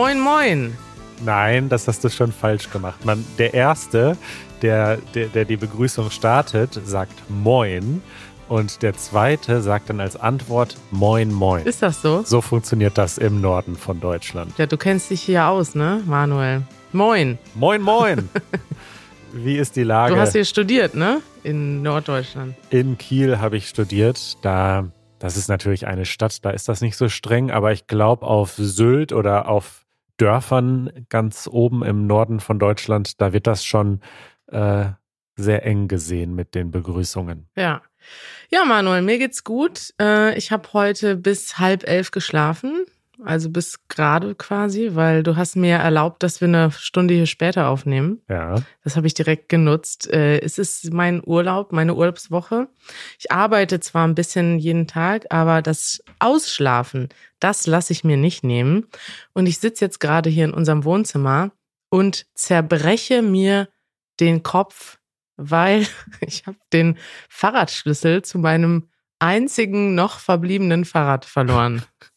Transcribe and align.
Moin, 0.00 0.18
moin. 0.18 0.78
Nein, 1.26 1.68
das 1.68 1.86
hast 1.86 2.02
du 2.02 2.08
schon 2.08 2.32
falsch 2.32 2.70
gemacht. 2.70 3.04
Man, 3.04 3.22
der 3.36 3.52
Erste, 3.52 4.16
der, 4.62 4.96
der, 5.14 5.26
der 5.26 5.44
die 5.44 5.58
Begrüßung 5.58 6.10
startet, 6.10 6.80
sagt 6.86 7.12
Moin. 7.28 8.00
Und 8.48 8.80
der 8.80 8.94
Zweite 8.94 9.60
sagt 9.60 9.90
dann 9.90 10.00
als 10.00 10.16
Antwort 10.16 10.78
Moin, 10.90 11.30
Moin. 11.30 11.66
Ist 11.66 11.82
das 11.82 12.00
so? 12.00 12.22
So 12.24 12.40
funktioniert 12.40 12.96
das 12.96 13.18
im 13.18 13.42
Norden 13.42 13.76
von 13.76 14.00
Deutschland. 14.00 14.56
Ja, 14.56 14.64
du 14.64 14.78
kennst 14.78 15.10
dich 15.10 15.20
hier 15.20 15.48
aus, 15.48 15.74
ne, 15.74 16.02
Manuel? 16.06 16.62
Moin. 16.92 17.36
Moin, 17.54 17.82
Moin. 17.82 18.30
Wie 19.34 19.58
ist 19.58 19.76
die 19.76 19.84
Lage? 19.84 20.14
Du 20.14 20.18
hast 20.18 20.32
hier 20.32 20.46
studiert, 20.46 20.94
ne? 20.94 21.20
In 21.42 21.82
Norddeutschland. 21.82 22.54
In 22.70 22.96
Kiel 22.96 23.38
habe 23.38 23.58
ich 23.58 23.68
studiert. 23.68 24.38
Da, 24.40 24.86
das 25.18 25.36
ist 25.36 25.48
natürlich 25.50 25.86
eine 25.86 26.06
Stadt, 26.06 26.42
da 26.42 26.48
ist 26.48 26.70
das 26.70 26.80
nicht 26.80 26.96
so 26.96 27.10
streng, 27.10 27.50
aber 27.50 27.72
ich 27.72 27.86
glaube, 27.86 28.26
auf 28.26 28.54
Sylt 28.56 29.12
oder 29.12 29.46
auf 29.46 29.79
Dörfern 30.20 31.06
ganz 31.08 31.48
oben 31.50 31.82
im 31.82 32.06
Norden 32.06 32.40
von 32.40 32.58
Deutschland, 32.58 33.20
da 33.20 33.32
wird 33.32 33.46
das 33.46 33.64
schon 33.64 34.00
äh, 34.48 34.86
sehr 35.36 35.64
eng 35.64 35.88
gesehen 35.88 36.34
mit 36.34 36.54
den 36.54 36.70
Begrüßungen. 36.70 37.48
Ja. 37.56 37.82
Ja, 38.50 38.64
Manuel, 38.64 39.02
mir 39.02 39.18
geht's 39.18 39.44
gut. 39.44 39.94
Äh, 40.00 40.36
ich 40.36 40.52
habe 40.52 40.68
heute 40.72 41.16
bis 41.16 41.58
halb 41.58 41.86
elf 41.86 42.10
geschlafen. 42.10 42.84
Also 43.24 43.50
bis 43.50 43.86
gerade 43.88 44.34
quasi, 44.34 44.90
weil 44.94 45.22
du 45.22 45.36
hast 45.36 45.56
mir 45.56 45.76
erlaubt, 45.76 46.22
dass 46.22 46.40
wir 46.40 46.48
eine 46.48 46.70
Stunde 46.70 47.14
hier 47.14 47.26
später 47.26 47.68
aufnehmen. 47.68 48.22
Ja. 48.28 48.56
Das 48.82 48.96
habe 48.96 49.06
ich 49.06 49.14
direkt 49.14 49.48
genutzt. 49.48 50.10
Äh, 50.10 50.40
es 50.40 50.58
ist 50.58 50.92
mein 50.92 51.22
Urlaub, 51.24 51.72
meine 51.72 51.94
Urlaubswoche. 51.94 52.68
Ich 53.18 53.30
arbeite 53.30 53.80
zwar 53.80 54.06
ein 54.06 54.14
bisschen 54.14 54.58
jeden 54.58 54.86
Tag, 54.86 55.26
aber 55.30 55.62
das 55.62 56.02
Ausschlafen, 56.18 57.08
das 57.40 57.66
lasse 57.66 57.92
ich 57.92 58.04
mir 58.04 58.16
nicht 58.16 58.44
nehmen. 58.44 58.86
Und 59.32 59.46
ich 59.46 59.58
sitze 59.58 59.84
jetzt 59.84 60.00
gerade 60.00 60.30
hier 60.30 60.44
in 60.44 60.54
unserem 60.54 60.84
Wohnzimmer 60.84 61.52
und 61.90 62.26
zerbreche 62.34 63.22
mir 63.22 63.68
den 64.20 64.42
Kopf, 64.42 64.98
weil 65.36 65.86
ich 66.20 66.46
habe 66.46 66.58
den 66.72 66.96
Fahrradschlüssel 67.28 68.22
zu 68.22 68.38
meinem 68.38 68.88
einzigen 69.18 69.94
noch 69.94 70.18
verbliebenen 70.18 70.84
Fahrrad 70.84 71.24
verloren. 71.24 71.82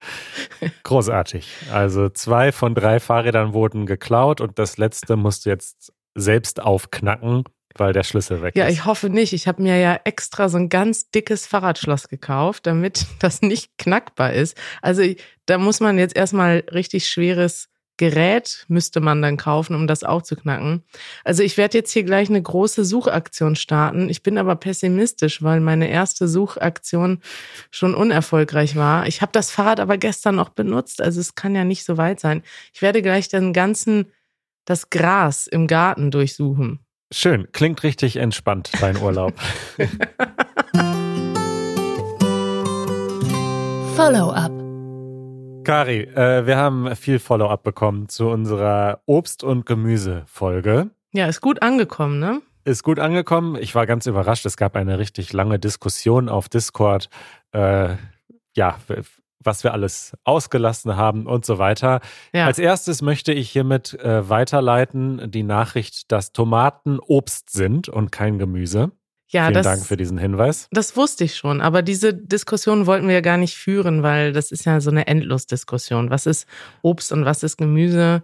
Großartig. 0.82 1.48
Also 1.72 2.08
zwei 2.08 2.52
von 2.52 2.74
drei 2.74 3.00
Fahrrädern 3.00 3.52
wurden 3.52 3.86
geklaut 3.86 4.40
und 4.40 4.58
das 4.58 4.78
letzte 4.78 5.16
musst 5.16 5.46
du 5.46 5.50
jetzt 5.50 5.92
selbst 6.14 6.60
aufknacken, 6.60 7.44
weil 7.76 7.92
der 7.92 8.02
Schlüssel 8.02 8.42
weg 8.42 8.56
Ja, 8.56 8.66
ist. 8.66 8.72
ich 8.74 8.84
hoffe 8.84 9.10
nicht. 9.10 9.32
Ich 9.32 9.46
habe 9.46 9.62
mir 9.62 9.78
ja 9.78 10.00
extra 10.04 10.48
so 10.48 10.58
ein 10.58 10.68
ganz 10.68 11.10
dickes 11.10 11.46
Fahrradschloss 11.46 12.08
gekauft, 12.08 12.66
damit 12.66 13.06
das 13.20 13.42
nicht 13.42 13.78
knackbar 13.78 14.32
ist. 14.32 14.56
Also 14.82 15.02
da 15.46 15.58
muss 15.58 15.80
man 15.80 15.98
jetzt 15.98 16.16
erstmal 16.16 16.64
richtig 16.72 17.08
schweres 17.08 17.68
Gerät 18.00 18.64
müsste 18.68 19.00
man 19.00 19.20
dann 19.20 19.36
kaufen, 19.36 19.74
um 19.74 19.86
das 19.86 20.04
aufzuknacken. 20.04 20.82
Also 21.22 21.42
ich 21.42 21.58
werde 21.58 21.76
jetzt 21.76 21.92
hier 21.92 22.02
gleich 22.02 22.30
eine 22.30 22.40
große 22.40 22.82
Suchaktion 22.82 23.56
starten. 23.56 24.08
Ich 24.08 24.22
bin 24.22 24.38
aber 24.38 24.56
pessimistisch, 24.56 25.42
weil 25.42 25.60
meine 25.60 25.90
erste 25.90 26.26
Suchaktion 26.26 27.20
schon 27.70 27.94
unerfolgreich 27.94 28.74
war. 28.74 29.06
Ich 29.06 29.20
habe 29.20 29.32
das 29.32 29.50
Fahrrad 29.50 29.80
aber 29.80 29.98
gestern 29.98 30.36
noch 30.36 30.48
benutzt, 30.48 31.02
also 31.02 31.20
es 31.20 31.34
kann 31.34 31.54
ja 31.54 31.64
nicht 31.64 31.84
so 31.84 31.98
weit 31.98 32.20
sein. 32.20 32.42
Ich 32.72 32.80
werde 32.80 33.02
gleich 33.02 33.28
den 33.28 33.52
ganzen 33.52 34.06
das 34.64 34.88
Gras 34.88 35.46
im 35.46 35.66
Garten 35.66 36.10
durchsuchen. 36.10 36.78
Schön, 37.12 37.52
klingt 37.52 37.82
richtig 37.82 38.16
entspannt, 38.16 38.70
dein 38.80 38.96
Urlaub. 38.96 39.34
Follow-up. 43.94 44.49
Kari, 45.64 46.02
äh, 46.02 46.46
wir 46.46 46.56
haben 46.56 46.94
viel 46.96 47.18
Follow-up 47.18 47.62
bekommen 47.62 48.08
zu 48.08 48.28
unserer 48.28 49.00
Obst- 49.06 49.44
und 49.44 49.66
Gemüse-Folge. 49.66 50.90
Ja, 51.12 51.26
ist 51.26 51.40
gut 51.40 51.62
angekommen, 51.62 52.18
ne? 52.18 52.40
Ist 52.64 52.82
gut 52.82 52.98
angekommen. 52.98 53.56
Ich 53.60 53.74
war 53.74 53.86
ganz 53.86 54.06
überrascht. 54.06 54.46
Es 54.46 54.56
gab 54.56 54.76
eine 54.76 54.98
richtig 54.98 55.32
lange 55.32 55.58
Diskussion 55.58 56.28
auf 56.28 56.48
Discord. 56.48 57.08
Äh, 57.52 57.96
ja, 58.54 58.76
was 59.42 59.64
wir 59.64 59.72
alles 59.72 60.16
ausgelassen 60.24 60.96
haben 60.96 61.26
und 61.26 61.46
so 61.46 61.58
weiter. 61.58 62.00
Ja. 62.32 62.46
Als 62.46 62.58
erstes 62.58 63.02
möchte 63.02 63.32
ich 63.32 63.50
hiermit 63.50 63.94
äh, 63.94 64.28
weiterleiten 64.28 65.30
die 65.30 65.42
Nachricht, 65.42 66.12
dass 66.12 66.32
Tomaten 66.32 66.98
Obst 67.00 67.50
sind 67.50 67.88
und 67.88 68.12
kein 68.12 68.38
Gemüse. 68.38 68.92
Ja, 69.32 69.44
Vielen 69.44 69.54
das, 69.54 69.64
Dank 69.66 69.86
für 69.86 69.96
diesen 69.96 70.18
Hinweis. 70.18 70.68
das 70.72 70.96
wusste 70.96 71.24
ich 71.24 71.36
schon, 71.36 71.60
aber 71.60 71.82
diese 71.82 72.12
Diskussion 72.12 72.86
wollten 72.86 73.06
wir 73.06 73.14
ja 73.14 73.20
gar 73.20 73.36
nicht 73.36 73.56
führen, 73.56 74.02
weil 74.02 74.32
das 74.32 74.50
ist 74.50 74.64
ja 74.66 74.80
so 74.80 74.90
eine 74.90 75.06
Endlosdiskussion. 75.06 76.10
Was 76.10 76.26
ist 76.26 76.48
Obst 76.82 77.12
und 77.12 77.24
was 77.24 77.42
ist 77.44 77.56
Gemüse? 77.56 78.22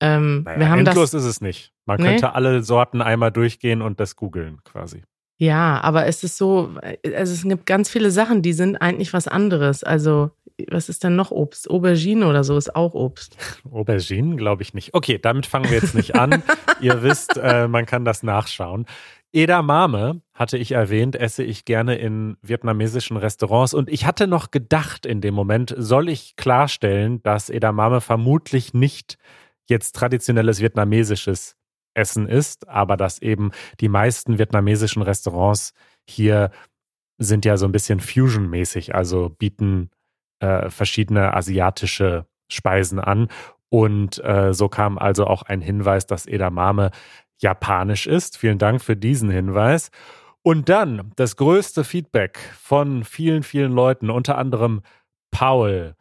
Ähm, 0.00 0.42
Naja, 0.44 0.58
wir 0.58 0.68
haben 0.70 0.78
endlos 0.80 1.12
das. 1.12 1.22
ist 1.22 1.28
es 1.28 1.40
nicht. 1.40 1.72
Man 1.86 2.00
Nee? 2.00 2.08
könnte 2.08 2.34
alle 2.34 2.62
Sorten 2.62 3.00
einmal 3.02 3.30
durchgehen 3.30 3.80
und 3.82 4.00
das 4.00 4.16
googeln 4.16 4.58
quasi. 4.64 5.02
Ja, 5.38 5.80
aber 5.82 6.06
es 6.06 6.22
ist 6.24 6.36
so, 6.36 6.74
also 7.14 7.32
es 7.32 7.42
gibt 7.44 7.64
ganz 7.66 7.88
viele 7.88 8.10
Sachen, 8.10 8.42
die 8.42 8.52
sind 8.52 8.76
eigentlich 8.76 9.12
was 9.12 9.26
anderes. 9.28 9.82
Also, 9.84 10.32
was 10.70 10.88
ist 10.90 11.02
denn 11.04 11.16
noch 11.16 11.30
Obst? 11.30 11.70
Aubergine 11.70 12.26
oder 12.26 12.44
so 12.44 12.56
ist 12.58 12.74
auch 12.76 12.92
Obst. 12.94 13.36
Auberginen 13.70 14.36
glaube 14.36 14.62
ich 14.62 14.74
nicht. 14.74 14.94
Okay, 14.94 15.18
damit 15.18 15.46
fangen 15.46 15.66
wir 15.70 15.78
jetzt 15.78 15.94
nicht 15.94 16.14
an. 16.16 16.42
Ihr 16.80 17.02
wisst, 17.02 17.36
äh, 17.42 17.68
man 17.68 17.86
kann 17.86 18.04
das 18.04 18.22
nachschauen. 18.22 18.84
Edamame, 19.32 20.20
hatte 20.40 20.56
ich 20.56 20.72
erwähnt, 20.72 21.16
esse 21.16 21.44
ich 21.44 21.66
gerne 21.66 21.96
in 21.96 22.38
vietnamesischen 22.40 23.18
Restaurants. 23.18 23.74
Und 23.74 23.90
ich 23.90 24.06
hatte 24.06 24.26
noch 24.26 24.50
gedacht 24.50 25.04
in 25.04 25.20
dem 25.20 25.34
Moment, 25.34 25.74
soll 25.76 26.08
ich 26.08 26.34
klarstellen, 26.34 27.22
dass 27.22 27.50
Edamame 27.50 28.00
vermutlich 28.00 28.72
nicht 28.72 29.18
jetzt 29.68 29.94
traditionelles 29.94 30.62
vietnamesisches 30.62 31.56
Essen 31.92 32.26
ist, 32.26 32.68
aber 32.70 32.96
dass 32.96 33.20
eben 33.20 33.50
die 33.80 33.90
meisten 33.90 34.38
vietnamesischen 34.38 35.02
Restaurants 35.02 35.74
hier 36.08 36.50
sind 37.18 37.44
ja 37.44 37.58
so 37.58 37.66
ein 37.66 37.72
bisschen 37.72 38.00
fusion-mäßig, 38.00 38.94
also 38.94 39.28
bieten 39.28 39.90
äh, 40.38 40.70
verschiedene 40.70 41.34
asiatische 41.34 42.24
Speisen 42.50 42.98
an. 42.98 43.28
Und 43.68 44.24
äh, 44.24 44.54
so 44.54 44.70
kam 44.70 44.96
also 44.96 45.26
auch 45.26 45.42
ein 45.42 45.60
Hinweis, 45.60 46.06
dass 46.06 46.24
Edamame 46.24 46.92
japanisch 47.42 48.06
ist. 48.06 48.38
Vielen 48.38 48.56
Dank 48.56 48.80
für 48.80 48.96
diesen 48.96 49.28
Hinweis. 49.28 49.90
Und 50.42 50.68
dann 50.68 51.12
das 51.16 51.36
größte 51.36 51.84
Feedback 51.84 52.38
von 52.58 53.04
vielen, 53.04 53.42
vielen 53.42 53.72
Leuten, 53.72 54.10
unter 54.10 54.38
anderem 54.38 54.82
Paul. 55.30 55.94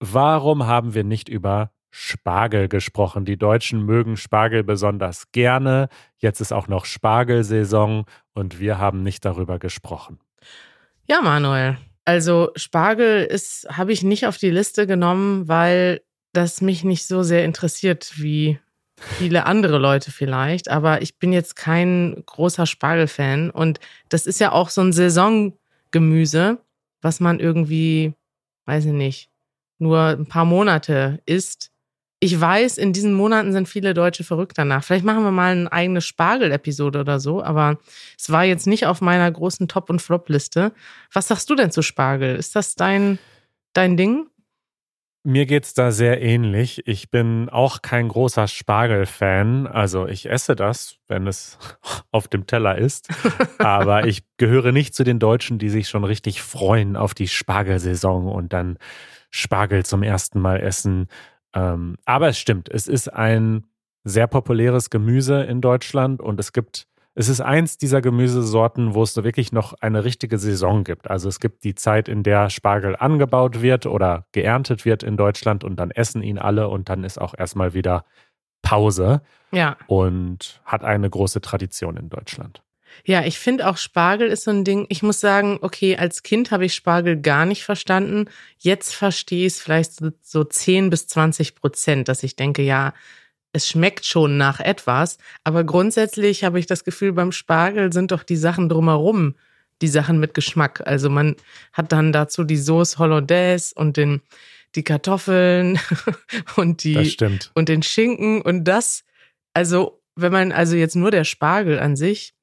Warum 0.00 0.66
haben 0.66 0.94
wir 0.94 1.04
nicht 1.04 1.28
über 1.28 1.72
Spargel 1.90 2.68
gesprochen? 2.68 3.26
Die 3.26 3.36
Deutschen 3.36 3.84
mögen 3.84 4.16
Spargel 4.16 4.64
besonders 4.64 5.30
gerne. 5.32 5.88
Jetzt 6.16 6.40
ist 6.40 6.52
auch 6.52 6.68
noch 6.68 6.86
Spargelsaison 6.86 8.06
und 8.32 8.58
wir 8.58 8.78
haben 8.78 9.02
nicht 9.02 9.24
darüber 9.24 9.58
gesprochen. 9.58 10.18
Ja, 11.06 11.20
Manuel. 11.20 11.76
Also 12.04 12.50
Spargel 12.56 13.28
habe 13.68 13.92
ich 13.92 14.02
nicht 14.02 14.26
auf 14.26 14.38
die 14.38 14.50
Liste 14.50 14.86
genommen, 14.86 15.48
weil 15.48 16.00
das 16.32 16.62
mich 16.62 16.82
nicht 16.82 17.06
so 17.06 17.22
sehr 17.22 17.44
interessiert 17.44 18.12
wie 18.16 18.58
viele 19.18 19.46
andere 19.46 19.78
Leute 19.78 20.10
vielleicht. 20.10 20.70
Aber 20.70 21.02
ich 21.02 21.18
bin 21.18 21.32
jetzt 21.32 21.56
kein 21.56 22.22
großer 22.26 22.66
Spargelfan. 22.66 23.50
Und 23.50 23.80
das 24.08 24.26
ist 24.26 24.40
ja 24.40 24.52
auch 24.52 24.70
so 24.70 24.80
ein 24.80 24.92
Saisongemüse, 24.92 26.58
was 27.00 27.20
man 27.20 27.40
irgendwie, 27.40 28.14
weiß 28.66 28.86
ich 28.86 28.92
nicht, 28.92 29.30
nur 29.78 30.00
ein 30.00 30.26
paar 30.26 30.44
Monate 30.44 31.20
isst. 31.26 31.70
Ich 32.20 32.40
weiß, 32.40 32.78
in 32.78 32.92
diesen 32.92 33.14
Monaten 33.14 33.52
sind 33.52 33.68
viele 33.68 33.94
Deutsche 33.94 34.22
verrückt 34.22 34.56
danach. 34.56 34.84
Vielleicht 34.84 35.04
machen 35.04 35.24
wir 35.24 35.32
mal 35.32 35.52
eine 35.52 35.72
eigene 35.72 36.00
Spargel-Episode 36.00 37.00
oder 37.00 37.18
so, 37.18 37.42
aber 37.42 37.78
es 38.16 38.30
war 38.30 38.44
jetzt 38.44 38.68
nicht 38.68 38.86
auf 38.86 39.00
meiner 39.00 39.28
großen 39.28 39.66
Top- 39.66 39.90
und 39.90 40.00
Flop-Liste. 40.00 40.72
Was 41.12 41.26
sagst 41.26 41.50
du 41.50 41.56
denn 41.56 41.72
zu 41.72 41.82
Spargel? 41.82 42.36
Ist 42.36 42.54
das 42.54 42.76
dein, 42.76 43.18
dein 43.72 43.96
Ding? 43.96 44.28
Mir 45.24 45.46
geht's 45.46 45.72
da 45.72 45.92
sehr 45.92 46.20
ähnlich. 46.20 46.86
Ich 46.86 47.10
bin 47.10 47.48
auch 47.48 47.80
kein 47.80 48.08
großer 48.08 48.48
Spargel-Fan. 48.48 49.68
Also 49.68 50.08
ich 50.08 50.28
esse 50.28 50.56
das, 50.56 50.96
wenn 51.06 51.28
es 51.28 51.58
auf 52.10 52.26
dem 52.26 52.46
Teller 52.46 52.76
ist. 52.76 53.08
Aber 53.58 54.06
ich 54.06 54.24
gehöre 54.36 54.72
nicht 54.72 54.94
zu 54.94 55.04
den 55.04 55.20
Deutschen, 55.20 55.58
die 55.58 55.68
sich 55.68 55.88
schon 55.88 56.02
richtig 56.02 56.42
freuen 56.42 56.96
auf 56.96 57.14
die 57.14 57.28
Spargelsaison 57.28 58.26
und 58.26 58.52
dann 58.52 58.78
Spargel 59.30 59.84
zum 59.84 60.02
ersten 60.02 60.40
Mal 60.40 60.60
essen. 60.60 61.06
Ähm, 61.54 61.98
aber 62.04 62.28
es 62.28 62.38
stimmt, 62.38 62.68
es 62.68 62.88
ist 62.88 63.12
ein 63.12 63.64
sehr 64.04 64.26
populäres 64.26 64.90
Gemüse 64.90 65.42
in 65.42 65.60
Deutschland 65.60 66.20
und 66.20 66.40
es 66.40 66.52
gibt, 66.52 66.88
es 67.14 67.28
ist 67.28 67.40
eins 67.40 67.76
dieser 67.78 68.00
Gemüsesorten, 68.00 68.94
wo 68.94 69.02
es 69.02 69.12
so 69.12 69.22
wirklich 69.24 69.52
noch 69.52 69.74
eine 69.80 70.04
richtige 70.04 70.38
Saison 70.38 70.82
gibt. 70.84 71.10
Also 71.10 71.28
es 71.28 71.40
gibt 71.40 71.64
die 71.64 71.74
Zeit, 71.74 72.08
in 72.08 72.22
der 72.22 72.48
Spargel 72.48 72.96
angebaut 72.96 73.60
wird 73.60 73.86
oder 73.86 74.26
geerntet 74.32 74.84
wird 74.84 75.02
in 75.02 75.16
Deutschland 75.16 75.62
und 75.64 75.76
dann 75.76 75.90
essen 75.90 76.22
ihn 76.22 76.38
alle 76.38 76.68
und 76.68 76.88
dann 76.88 77.04
ist 77.04 77.20
auch 77.20 77.34
erstmal 77.36 77.74
wieder 77.74 78.04
Pause 78.62 79.20
Ja. 79.50 79.76
und 79.88 80.60
hat 80.64 80.84
eine 80.84 81.10
große 81.10 81.40
Tradition 81.40 81.96
in 81.96 82.08
Deutschland. 82.08 82.62
Ja, 83.04 83.24
ich 83.24 83.38
finde 83.38 83.68
auch 83.68 83.78
Spargel 83.78 84.28
ist 84.28 84.44
so 84.44 84.50
ein 84.50 84.64
Ding. 84.64 84.86
Ich 84.88 85.02
muss 85.02 85.18
sagen, 85.18 85.58
okay, 85.62 85.96
als 85.96 86.22
Kind 86.22 86.50
habe 86.50 86.66
ich 86.66 86.74
Spargel 86.74 87.20
gar 87.20 87.46
nicht 87.46 87.64
verstanden. 87.64 88.26
Jetzt 88.58 88.94
verstehe 88.94 89.46
ich 89.46 89.54
es 89.54 89.60
vielleicht 89.60 89.94
so, 89.94 90.10
so 90.20 90.44
10 90.44 90.90
bis 90.90 91.06
20 91.08 91.54
Prozent, 91.56 92.08
dass 92.08 92.22
ich 92.22 92.36
denke, 92.36 92.62
ja, 92.62 92.92
es 93.52 93.68
schmeckt 93.68 94.06
schon 94.06 94.36
nach 94.36 94.60
etwas. 94.60 95.18
Aber 95.44 95.64
grundsätzlich 95.64 96.44
habe 96.44 96.58
ich 96.58 96.66
das 96.66 96.84
Gefühl, 96.84 97.12
beim 97.12 97.32
Spargel 97.32 97.92
sind 97.92 98.10
doch 98.12 98.22
die 98.22 98.36
Sachen 98.36 98.68
drumherum 98.68 99.34
die 99.82 99.88
Sachen 99.88 100.18
mit 100.18 100.32
Geschmack. 100.32 100.82
Also 100.86 101.10
man 101.10 101.36
hat 101.72 101.92
dann 101.92 102.12
dazu 102.12 102.44
die 102.44 102.56
Sauce 102.56 102.98
Hollandaise 102.98 103.74
und 103.74 103.96
den, 103.96 104.22
die 104.74 104.84
Kartoffeln 104.84 105.78
und 106.56 106.84
die, 106.84 106.94
und 107.54 107.68
den 107.68 107.82
Schinken 107.82 108.40
und 108.40 108.64
das, 108.64 109.04
also 109.52 110.00
wenn 110.14 110.32
man, 110.32 110.52
also 110.52 110.76
jetzt 110.76 110.96
nur 110.96 111.10
der 111.10 111.24
Spargel 111.24 111.78
an 111.78 111.96
sich, 111.96 112.34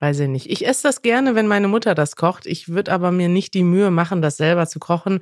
Weiß 0.00 0.20
ich 0.20 0.28
nicht. 0.28 0.48
Ich 0.48 0.64
esse 0.64 0.84
das 0.84 1.02
gerne, 1.02 1.34
wenn 1.34 1.48
meine 1.48 1.66
Mutter 1.66 1.96
das 1.96 2.14
kocht. 2.14 2.46
Ich 2.46 2.68
würde 2.68 2.92
aber 2.92 3.10
mir 3.10 3.28
nicht 3.28 3.52
die 3.52 3.64
Mühe 3.64 3.90
machen, 3.90 4.22
das 4.22 4.36
selber 4.36 4.68
zu 4.68 4.78
kochen, 4.78 5.18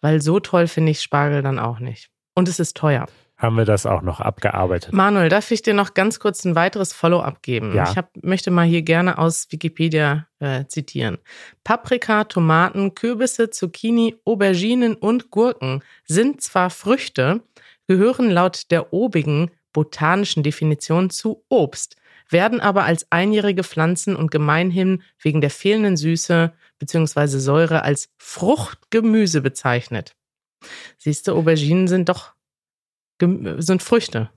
weil 0.00 0.22
so 0.22 0.40
toll 0.40 0.66
finde 0.66 0.92
ich 0.92 1.02
Spargel 1.02 1.42
dann 1.42 1.58
auch 1.58 1.78
nicht. 1.78 2.08
Und 2.34 2.48
es 2.48 2.58
ist 2.58 2.74
teuer. 2.74 3.06
Haben 3.44 3.56
wir 3.58 3.66
das 3.66 3.84
auch 3.84 4.00
noch 4.00 4.20
abgearbeitet? 4.20 4.94
Manuel, 4.94 5.28
darf 5.28 5.50
ich 5.50 5.60
dir 5.60 5.74
noch 5.74 5.92
ganz 5.92 6.18
kurz 6.18 6.46
ein 6.46 6.54
weiteres 6.54 6.94
Follow-up 6.94 7.42
geben? 7.42 7.74
Ja. 7.74 7.90
Ich 7.90 7.98
hab, 7.98 8.10
möchte 8.22 8.50
mal 8.50 8.64
hier 8.64 8.80
gerne 8.80 9.18
aus 9.18 9.48
Wikipedia 9.50 10.26
äh, 10.38 10.64
zitieren. 10.66 11.18
Paprika, 11.62 12.24
Tomaten, 12.24 12.94
Kürbisse, 12.94 13.50
Zucchini, 13.50 14.16
Auberginen 14.24 14.94
und 14.94 15.30
Gurken 15.30 15.82
sind 16.06 16.40
zwar 16.40 16.70
Früchte, 16.70 17.42
gehören 17.86 18.30
laut 18.30 18.70
der 18.70 18.94
obigen 18.94 19.50
botanischen 19.74 20.42
Definition 20.42 21.10
zu 21.10 21.44
Obst 21.50 21.96
werden 22.30 22.60
aber 22.60 22.84
als 22.84 23.06
einjährige 23.12 23.62
Pflanzen 23.64 24.16
und 24.16 24.30
gemeinhin 24.30 25.02
wegen 25.20 25.42
der 25.42 25.50
fehlenden 25.50 25.98
Süße 25.98 26.54
bzw. 26.78 27.26
Säure 27.26 27.82
als 27.82 28.08
Fruchtgemüse 28.16 29.42
bezeichnet. 29.42 30.16
Siehst 30.96 31.28
du, 31.28 31.34
Auberginen 31.34 31.88
sind 31.88 32.08
doch 32.08 32.33
sind 33.58 33.82
Früchte. 33.82 34.30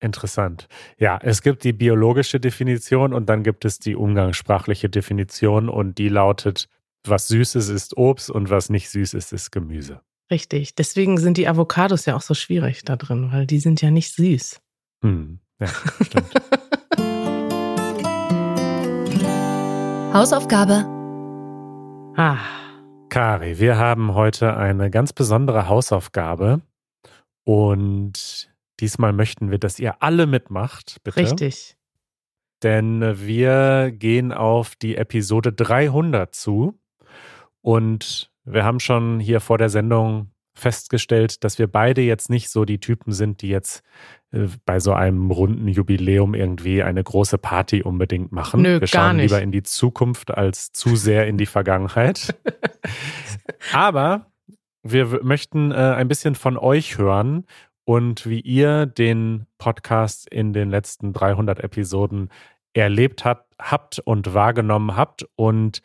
Interessant. 0.00 0.66
Ja, 0.98 1.18
es 1.22 1.42
gibt 1.42 1.62
die 1.62 1.74
biologische 1.74 2.40
Definition 2.40 3.12
und 3.12 3.28
dann 3.28 3.42
gibt 3.42 3.66
es 3.66 3.78
die 3.78 3.94
umgangssprachliche 3.94 4.88
Definition 4.88 5.68
und 5.68 5.98
die 5.98 6.08
lautet, 6.08 6.68
was 7.06 7.28
Süßes 7.28 7.68
ist 7.68 7.96
Obst 7.96 8.30
und 8.30 8.50
was 8.50 8.70
nicht 8.70 8.88
süß 8.88 9.14
ist, 9.14 9.32
ist 9.32 9.52
Gemüse. 9.52 10.00
Richtig. 10.30 10.74
Deswegen 10.74 11.18
sind 11.18 11.36
die 11.36 11.48
Avocados 11.48 12.06
ja 12.06 12.16
auch 12.16 12.22
so 12.22 12.34
schwierig 12.34 12.84
da 12.84 12.96
drin, 12.96 13.30
weil 13.32 13.46
die 13.46 13.58
sind 13.58 13.82
ja 13.82 13.90
nicht 13.90 14.14
süß. 14.14 14.60
Hm. 15.02 15.40
Ja, 15.60 15.66
stimmt. 16.02 16.32
Hausaufgabe. 20.14 20.86
Ah. 22.16 22.38
Kari, 23.10 23.58
wir 23.58 23.76
haben 23.76 24.14
heute 24.14 24.56
eine 24.56 24.90
ganz 24.90 25.12
besondere 25.12 25.68
Hausaufgabe 25.68 26.62
und 27.44 28.50
diesmal 28.80 29.12
möchten 29.12 29.50
wir, 29.50 29.58
dass 29.58 29.78
ihr 29.78 30.02
alle 30.02 30.26
mitmacht, 30.26 30.98
bitte. 31.04 31.20
Richtig. 31.20 31.76
Denn 32.62 33.00
wir 33.26 33.90
gehen 33.92 34.32
auf 34.32 34.76
die 34.76 34.96
Episode 34.96 35.52
300 35.52 36.34
zu 36.34 36.78
und 37.62 38.30
wir 38.44 38.64
haben 38.64 38.80
schon 38.80 39.20
hier 39.20 39.40
vor 39.40 39.58
der 39.58 39.70
Sendung 39.70 40.30
festgestellt, 40.54 41.42
dass 41.44 41.58
wir 41.58 41.66
beide 41.66 42.02
jetzt 42.02 42.28
nicht 42.28 42.50
so 42.50 42.64
die 42.64 42.80
Typen 42.80 43.12
sind, 43.12 43.42
die 43.42 43.48
jetzt 43.48 43.82
äh, 44.32 44.48
bei 44.64 44.78
so 44.78 44.92
einem 44.92 45.30
runden 45.30 45.68
Jubiläum 45.68 46.34
irgendwie 46.34 46.82
eine 46.82 47.02
große 47.02 47.38
Party 47.38 47.82
unbedingt 47.82 48.32
machen. 48.32 48.62
Nö, 48.62 48.80
wir 48.80 48.86
schauen 48.86 49.18
lieber 49.18 49.40
in 49.40 49.52
die 49.52 49.62
Zukunft 49.62 50.30
als 50.30 50.72
zu 50.72 50.96
sehr 50.96 51.26
in 51.26 51.38
die 51.38 51.46
Vergangenheit. 51.46 52.34
Aber 53.72 54.26
wir 54.82 55.22
möchten 55.22 55.72
äh, 55.72 55.74
ein 55.74 56.08
bisschen 56.08 56.34
von 56.34 56.56
euch 56.56 56.98
hören 56.98 57.46
und 57.84 58.26
wie 58.28 58.40
ihr 58.40 58.86
den 58.86 59.46
Podcast 59.58 60.28
in 60.28 60.52
den 60.52 60.70
letzten 60.70 61.12
300 61.12 61.60
Episoden 61.60 62.30
erlebt 62.72 63.24
hat, 63.24 63.46
habt 63.58 63.98
und 63.98 64.32
wahrgenommen 64.32 64.96
habt 64.96 65.26
und 65.36 65.82